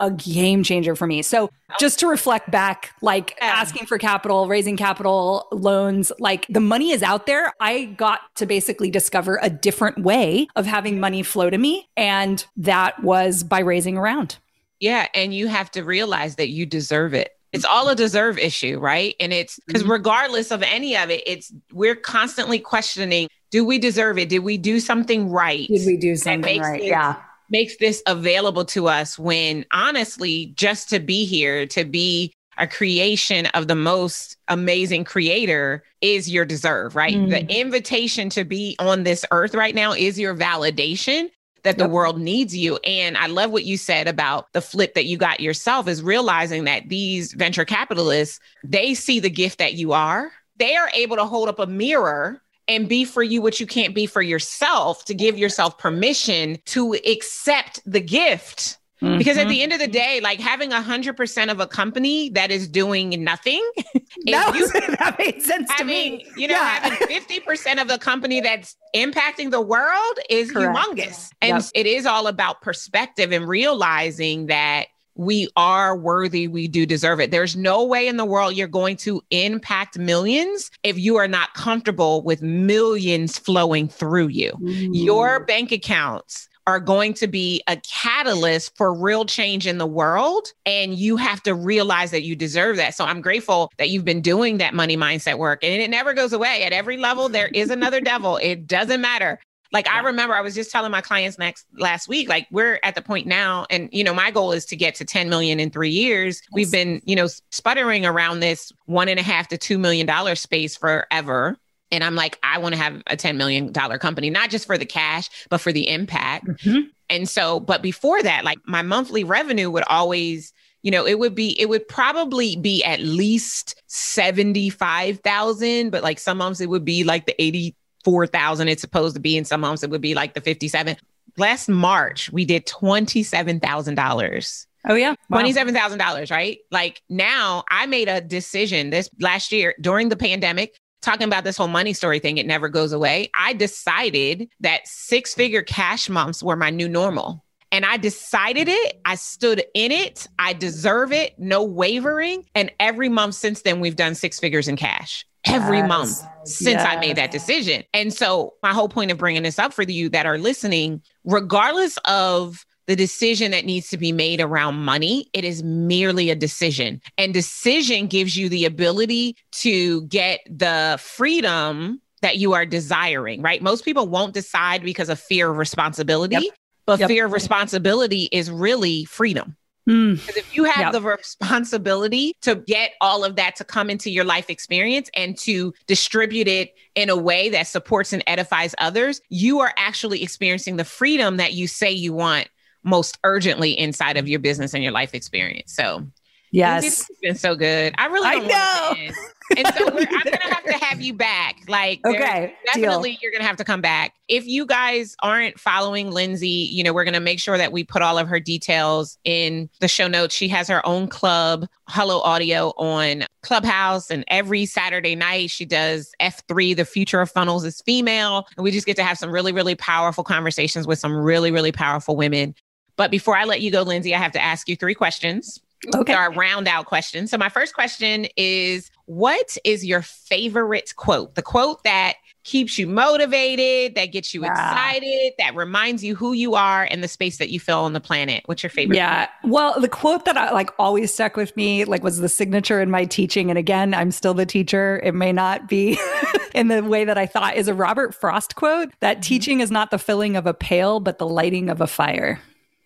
[0.04, 1.22] a game changer for me.
[1.22, 1.50] So
[1.80, 7.02] just to reflect back, like asking for capital, raising capital, loans, like the money is
[7.02, 7.52] out there.
[7.58, 11.88] I got to basically discover a different way of having money flow to me.
[11.96, 14.36] And that was by raising around.
[14.78, 15.08] Yeah.
[15.14, 17.30] And you have to realize that you deserve it.
[17.52, 19.14] It's all a deserve issue, right?
[19.20, 19.92] And it's because mm-hmm.
[19.92, 24.28] regardless of any of it, it's we're constantly questioning do we deserve it?
[24.28, 25.68] Did we do something right?
[25.68, 26.82] Did we do something right?
[26.82, 27.14] Yeah.
[27.50, 33.46] Makes this available to us when honestly, just to be here, to be a creation
[33.46, 37.16] of the most amazing creator is your deserve, right?
[37.16, 37.30] Mm.
[37.30, 41.30] The invitation to be on this earth right now is your validation
[41.64, 41.90] that the yep.
[41.90, 42.76] world needs you.
[42.84, 46.64] And I love what you said about the flip that you got yourself is realizing
[46.64, 50.30] that these venture capitalists, they see the gift that you are.
[50.56, 53.94] They are able to hold up a mirror and be for you what you can't
[53.94, 59.18] be for yourself to give yourself permission to accept the gift Mm-hmm.
[59.18, 62.30] Because at the end of the day, like having a hundred percent of a company
[62.30, 63.62] that is doing nothing,
[64.24, 66.26] that, you, that made sense having, to me.
[66.36, 66.88] You know, yeah.
[66.88, 70.74] having fifty percent of the company that's impacting the world is Correct.
[70.74, 71.64] humongous, and yep.
[71.74, 74.86] it is all about perspective and realizing that
[75.16, 77.30] we are worthy, we do deserve it.
[77.30, 81.54] There's no way in the world you're going to impact millions if you are not
[81.54, 84.52] comfortable with millions flowing through you.
[84.60, 84.90] Mm.
[84.92, 90.48] Your bank accounts are going to be a catalyst for real change in the world.
[90.64, 92.94] And you have to realize that you deserve that.
[92.94, 96.32] So I'm grateful that you've been doing that money mindset work and it never goes
[96.32, 96.62] away.
[96.62, 98.38] At every level, there is another devil.
[98.38, 99.38] It doesn't matter.
[99.74, 99.88] Like.
[99.88, 103.02] I remember I was just telling my clients next last week, like we're at the
[103.02, 105.90] point now, and you know, my goal is to get to 10 million in three
[105.90, 106.40] years.
[106.52, 110.34] We've been, you know, sputtering around this one and a half to two million dollar
[110.34, 111.56] space forever.
[111.90, 114.86] And I'm like, I want to have a $10 million company, not just for the
[114.86, 116.46] cash, but for the impact.
[116.46, 116.88] Mm-hmm.
[117.08, 120.52] And so, but before that, like my monthly revenue would always,
[120.82, 126.38] you know, it would be, it would probably be at least 75,000, but like some
[126.38, 129.36] months it would be like the 84,000 it's supposed to be.
[129.36, 130.96] in some months it would be like the 57.
[131.36, 134.66] Last March, we did $27,000.
[134.86, 135.14] Oh yeah.
[135.30, 135.40] Wow.
[135.40, 136.58] $27,000, right?
[136.70, 141.56] Like now I made a decision this last year during the pandemic talking about this
[141.56, 143.30] whole money story thing, it never goes away.
[143.34, 147.44] I decided that six figure cash months were my new normal.
[147.72, 149.00] And I decided it.
[149.04, 150.28] I stood in it.
[150.38, 151.36] I deserve it.
[151.38, 152.46] No wavering.
[152.54, 155.88] And every month since then, we've done six figures in cash every yes.
[155.88, 156.86] month since yes.
[156.86, 157.82] I made that decision.
[157.92, 161.98] And so, my whole point of bringing this up for you that are listening, regardless
[162.04, 165.28] of the decision that needs to be made around money.
[165.32, 167.00] It is merely a decision.
[167.16, 173.62] And decision gives you the ability to get the freedom that you are desiring, right?
[173.62, 176.54] Most people won't decide because of fear of responsibility, yep.
[176.86, 177.08] but yep.
[177.08, 179.56] fear of responsibility is really freedom.
[179.88, 180.14] Mm.
[180.18, 180.92] Because if you have yep.
[180.92, 185.74] the responsibility to get all of that to come into your life experience and to
[185.86, 190.84] distribute it in a way that supports and edifies others, you are actually experiencing the
[190.84, 192.48] freedom that you say you want
[192.82, 195.72] most urgently inside of your business and your life experience.
[195.72, 196.06] So,
[196.54, 197.94] yes, it's been so good.
[197.98, 199.12] I really I know.
[199.56, 201.56] and so I'm gonna have to have you back.
[201.68, 203.18] Like, okay, definitely deal.
[203.22, 204.14] you're gonna have to come back.
[204.28, 208.02] If you guys aren't following Lindsay, you know we're gonna make sure that we put
[208.02, 210.34] all of her details in the show notes.
[210.34, 216.12] She has her own club, Hello Audio, on Clubhouse, and every Saturday night she does
[216.20, 216.76] F3.
[216.76, 219.74] The future of funnels is female, and we just get to have some really, really
[219.74, 222.54] powerful conversations with some really, really powerful women.
[222.96, 225.60] But before I let you go, Lindsay, I have to ask you three questions.
[225.94, 226.14] Okay.
[226.14, 227.30] Our round out questions.
[227.30, 231.34] So my first question is what is your favorite quote?
[231.34, 232.14] The quote that
[232.44, 234.52] keeps you motivated, that gets you yeah.
[234.52, 238.00] excited, that reminds you who you are and the space that you fill on the
[238.00, 238.42] planet.
[238.46, 238.96] What's your favorite?
[238.96, 239.26] Yeah.
[239.26, 239.52] Quote?
[239.52, 242.90] Well, the quote that I like always stuck with me, like was the signature in
[242.90, 243.50] my teaching.
[243.50, 245.00] And again, I'm still the teacher.
[245.02, 245.98] It may not be
[246.54, 249.22] in the way that I thought is a Robert Frost quote that mm-hmm.
[249.22, 252.40] teaching is not the filling of a pail, but the lighting of a fire.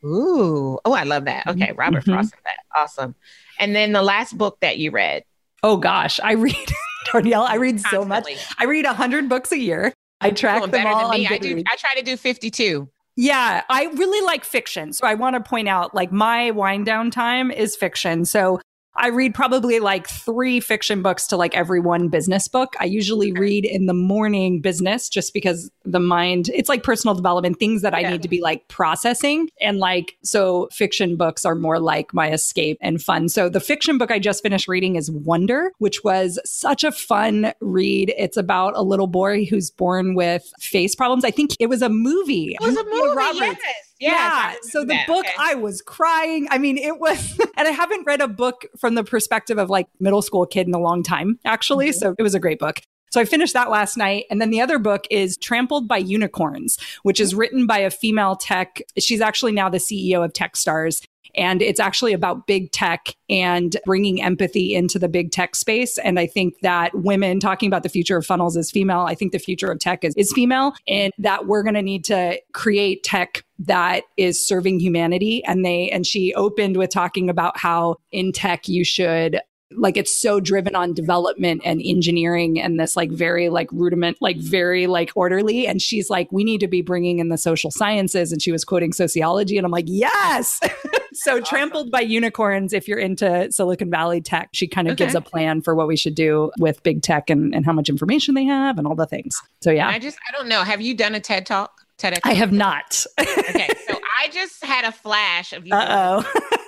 [0.04, 0.78] Ooh.
[0.84, 1.46] Oh, I love that.
[1.46, 1.68] Okay.
[1.68, 1.78] Mm-hmm.
[1.78, 2.12] Robert mm-hmm.
[2.12, 2.34] Frost.
[2.44, 2.58] That.
[2.76, 3.14] Awesome.
[3.58, 5.24] And then the last book that you read.
[5.62, 6.54] Oh gosh, I read
[7.06, 7.98] Darnyelle, I read Constantly.
[7.98, 8.46] so much.
[8.58, 9.92] I read a hundred books a year.
[10.20, 11.12] I track them all.
[11.12, 11.62] I do.
[11.66, 12.88] I try to do fifty-two.
[13.16, 14.92] Yeah, I really like fiction.
[14.92, 18.24] So I want to point out like my wind down time is fiction.
[18.24, 18.60] So
[18.98, 22.74] I read probably like three fiction books to like every one business book.
[22.80, 27.60] I usually read in the morning business just because the mind, it's like personal development,
[27.60, 28.10] things that I yeah.
[28.10, 29.50] need to be like processing.
[29.60, 33.28] And like, so fiction books are more like my escape and fun.
[33.28, 37.52] So the fiction book I just finished reading is Wonder, which was such a fun
[37.60, 38.12] read.
[38.18, 41.24] It's about a little boy who's born with face problems.
[41.24, 42.56] I think it was a movie.
[42.60, 43.16] It was a movie.
[43.16, 43.60] Roberts.
[43.64, 43.87] Yes.
[44.00, 44.54] Yeah.
[44.62, 45.06] So the that.
[45.06, 45.34] book, okay.
[45.38, 46.46] I was crying.
[46.50, 49.88] I mean, it was, and I haven't read a book from the perspective of like
[50.00, 51.88] middle school kid in a long time, actually.
[51.88, 51.98] Mm-hmm.
[51.98, 52.80] So it was a great book.
[53.10, 54.24] So I finished that last night.
[54.30, 58.36] And then the other book is Trampled by Unicorns, which is written by a female
[58.36, 58.82] tech.
[58.98, 61.02] She's actually now the CEO of Techstars.
[61.34, 65.98] And it's actually about big tech and bringing empathy into the big tech space.
[65.98, 69.00] And I think that women talking about the future of funnels is female.
[69.00, 72.04] I think the future of tech is, is female and that we're going to need
[72.06, 75.44] to create tech that is serving humanity.
[75.44, 79.40] And they, and she opened with talking about how in tech you should
[79.72, 84.38] like it's so driven on development and engineering and this like very like rudiment like
[84.38, 88.32] very like orderly and she's like we need to be bringing in the social sciences
[88.32, 90.60] and she was quoting sociology and i'm like yes
[91.12, 95.04] so trampled by unicorns if you're into silicon valley tech she kind of okay.
[95.04, 97.90] gives a plan for what we should do with big tech and, and how much
[97.90, 100.80] information they have and all the things so yeah i just i don't know have
[100.80, 102.20] you done a ted talk TEDx?
[102.22, 103.04] I have not.
[103.20, 105.74] okay, so I just had a flash of you.
[105.74, 106.64] Uh oh.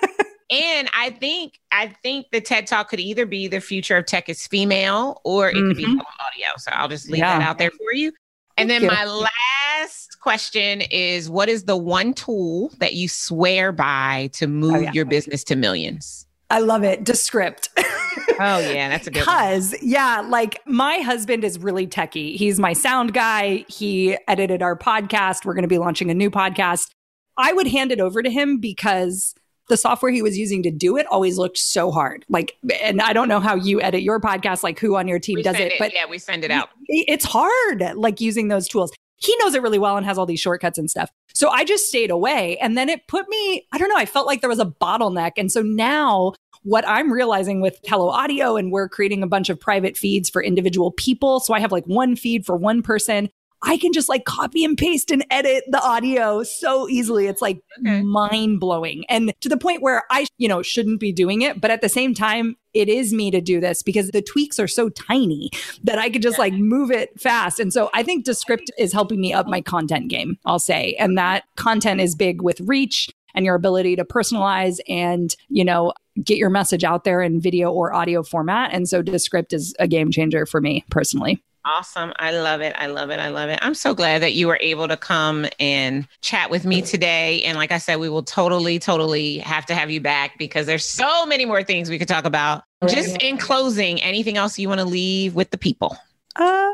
[0.51, 4.27] And I think I think the TED Talk could either be the future of tech
[4.27, 5.67] is female or it mm-hmm.
[5.69, 5.99] could be mm-hmm.
[5.99, 6.47] audio.
[6.57, 7.39] So I'll just leave yeah.
[7.39, 8.11] that out there for you.
[8.57, 8.95] And Thank then you.
[8.95, 14.75] my last question is what is the one tool that you swear by to move
[14.75, 14.91] oh, yeah.
[14.93, 16.27] your business to millions?
[16.49, 17.05] I love it.
[17.05, 17.69] Descript.
[17.77, 22.35] oh yeah, that's a good Cuz yeah, like my husband is really techie.
[22.35, 23.63] He's my sound guy.
[23.69, 25.45] He edited our podcast.
[25.45, 26.89] We're going to be launching a new podcast.
[27.37, 29.33] I would hand it over to him because
[29.71, 32.25] the software he was using to do it always looked so hard.
[32.29, 35.37] Like, and I don't know how you edit your podcast, like who on your team
[35.37, 36.69] we does it, it, but yeah, we send it out.
[36.87, 38.91] It's hard, like using those tools.
[39.17, 41.09] He knows it really well and has all these shortcuts and stuff.
[41.33, 42.57] So I just stayed away.
[42.57, 45.31] And then it put me, I don't know, I felt like there was a bottleneck.
[45.37, 49.59] And so now what I'm realizing with Hello Audio, and we're creating a bunch of
[49.59, 51.39] private feeds for individual people.
[51.39, 53.29] So I have like one feed for one person.
[53.63, 57.27] I can just like copy and paste and edit the audio so easily.
[57.27, 58.01] It's like okay.
[58.01, 59.05] mind blowing.
[59.07, 61.61] And to the point where I, you know, shouldn't be doing it.
[61.61, 64.67] But at the same time, it is me to do this because the tweaks are
[64.67, 65.51] so tiny
[65.83, 67.59] that I could just like move it fast.
[67.59, 70.95] And so I think Descript is helping me up my content game, I'll say.
[70.97, 75.93] And that content is big with reach and your ability to personalize and, you know,
[76.23, 78.73] get your message out there in video or audio format.
[78.73, 81.41] And so Descript is a game changer for me personally.
[81.63, 82.11] Awesome.
[82.17, 82.73] I love it.
[82.77, 83.19] I love it.
[83.19, 83.59] I love it.
[83.61, 87.43] I'm so glad that you were able to come and chat with me today.
[87.43, 90.85] And like I said, we will totally, totally have to have you back because there's
[90.85, 92.63] so many more things we could talk about.
[92.87, 95.95] Just in closing, anything else you want to leave with the people?
[96.35, 96.71] Uh,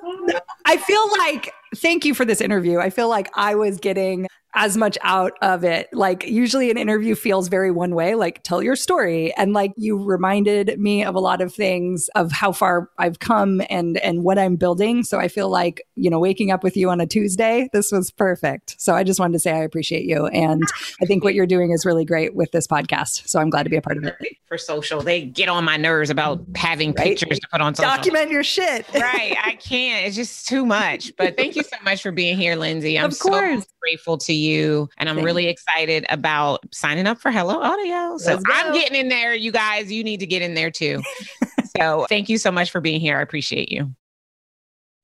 [0.65, 2.79] I feel like, thank you for this interview.
[2.79, 4.27] I feel like I was getting
[4.57, 5.87] as much out of it.
[5.93, 9.31] Like usually an interview feels very one way, like tell your story.
[9.35, 13.61] And like you reminded me of a lot of things of how far I've come
[13.69, 15.03] and and what I'm building.
[15.03, 18.09] So I feel like, you know, waking up with you on a Tuesday, this was
[18.09, 18.75] perfect.
[18.79, 20.25] So I just wanted to say I appreciate you.
[20.25, 20.63] And
[21.03, 23.29] I think what you're doing is really great with this podcast.
[23.29, 24.15] So I'm glad to be a part of it.
[24.47, 25.01] For social.
[25.01, 27.09] They get on my nerves about having right?
[27.09, 27.91] pictures to put on social.
[27.91, 28.87] Document your shit.
[28.95, 29.37] right.
[29.43, 30.07] I can't.
[30.07, 31.11] It's just too much.
[31.15, 32.97] But thank you so much for being here, Lindsay.
[32.97, 34.46] I'm so grateful to you.
[34.55, 35.25] And I'm Thanks.
[35.25, 38.17] really excited about signing up for Hello Audio.
[38.17, 39.33] So I'm getting in there.
[39.33, 41.01] You guys, you need to get in there too.
[41.77, 43.17] so thank you so much for being here.
[43.17, 43.93] I appreciate you.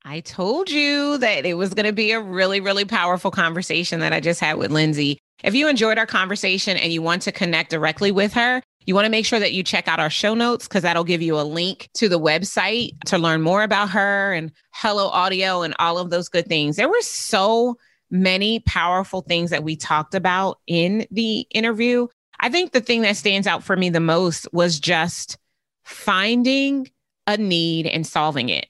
[0.06, 4.12] I told you that it was going to be a really, really powerful conversation that
[4.12, 5.18] I just had with Lindsay.
[5.44, 9.06] If you enjoyed our conversation and you want to connect directly with her, you want
[9.06, 11.44] to make sure that you check out our show notes because that'll give you a
[11.44, 16.10] link to the website to learn more about her and Hello Audio and all of
[16.10, 16.76] those good things.
[16.76, 17.78] There were so
[18.14, 22.08] many powerful things that we talked about in the interview.
[22.40, 25.38] I think the thing that stands out for me the most was just
[25.84, 26.90] finding
[27.26, 28.68] a need and solving it.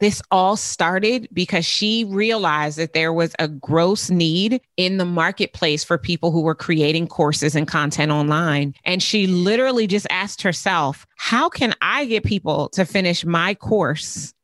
[0.00, 5.84] This all started because she realized that there was a gross need in the marketplace
[5.84, 8.74] for people who were creating courses and content online.
[8.84, 14.34] And she literally just asked herself, How can I get people to finish my course?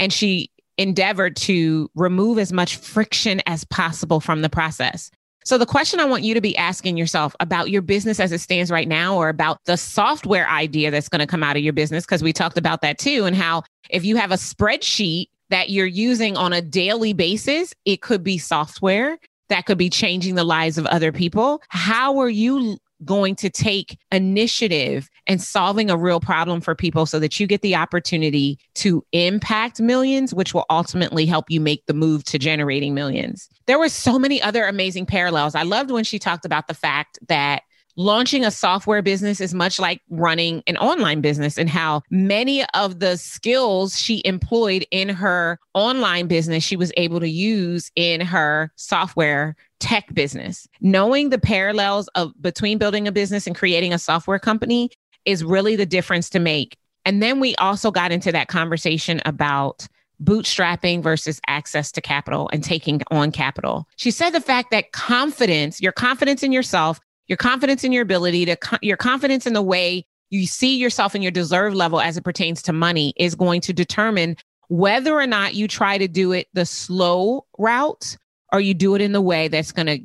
[0.00, 5.10] And she endeavored to remove as much friction as possible from the process.
[5.44, 8.40] So, the question I want you to be asking yourself about your business as it
[8.40, 11.74] stands right now, or about the software idea that's going to come out of your
[11.74, 15.68] business, because we talked about that too, and how if you have a spreadsheet that
[15.68, 19.18] you're using on a daily basis, it could be software
[19.48, 21.62] that could be changing the lives of other people.
[21.68, 27.18] How are you going to take initiative and solving a real problem for people so
[27.18, 31.94] that you get the opportunity to impact millions, which will ultimately help you make the
[31.94, 33.48] move to generating millions.
[33.66, 35.54] There were so many other amazing parallels.
[35.54, 37.63] I loved when she talked about the fact that
[37.96, 43.00] launching a software business is much like running an online business and how many of
[43.00, 48.72] the skills she employed in her online business she was able to use in her
[48.76, 54.38] software tech business knowing the parallels of between building a business and creating a software
[54.38, 54.90] company
[55.24, 59.86] is really the difference to make and then we also got into that conversation about
[60.22, 63.86] bootstrapping versus access to capital and taking on capital.
[63.96, 68.46] She said the fact that confidence, your confidence in yourself, your confidence in your ability
[68.46, 72.24] to, your confidence in the way you see yourself in your deserve level as it
[72.24, 74.36] pertains to money is going to determine
[74.68, 78.16] whether or not you try to do it the slow route
[78.52, 80.00] or you do it in the way that's going to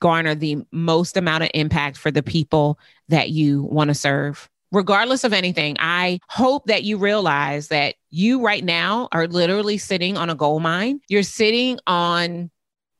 [0.00, 4.48] garner the most amount of impact for the people that you want to serve.
[4.70, 10.16] Regardless of anything, I hope that you realize that you right now are literally sitting
[10.16, 11.00] on a gold mine.
[11.08, 12.50] You're sitting on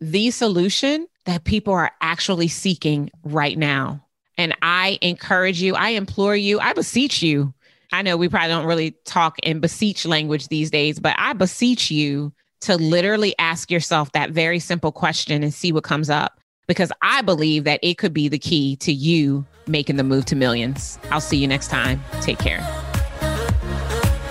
[0.00, 4.02] the solution that people are actually seeking right now.
[4.38, 7.52] And I encourage you, I implore you, I beseech you.
[7.92, 11.90] I know we probably don't really talk in beseech language these days, but I beseech
[11.90, 16.90] you to literally ask yourself that very simple question and see what comes up because
[17.02, 20.98] I believe that it could be the key to you making the move to millions.
[21.10, 22.02] I'll see you next time.
[22.22, 22.60] Take care.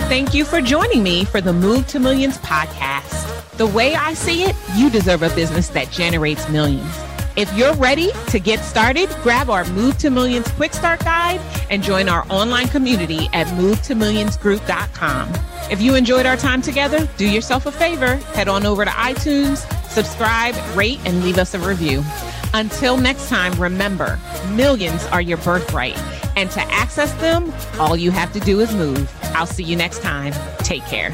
[0.09, 3.36] Thank you for joining me for the Move to Millions podcast.
[3.57, 6.93] The way I see it, you deserve a business that generates millions.
[7.35, 11.39] If you're ready to get started, grab our Move to Millions Quick Start Guide
[11.71, 15.33] and join our online community at movetomillionsgroup.com.
[15.71, 19.57] If you enjoyed our time together, do yourself a favor, head on over to iTunes,
[19.89, 22.03] subscribe, rate, and leave us a review.
[22.53, 24.19] Until next time, remember
[24.51, 25.97] millions are your birthright.
[26.35, 29.11] And to access them, all you have to do is move.
[29.35, 30.33] I'll see you next time.
[30.59, 31.11] Take care.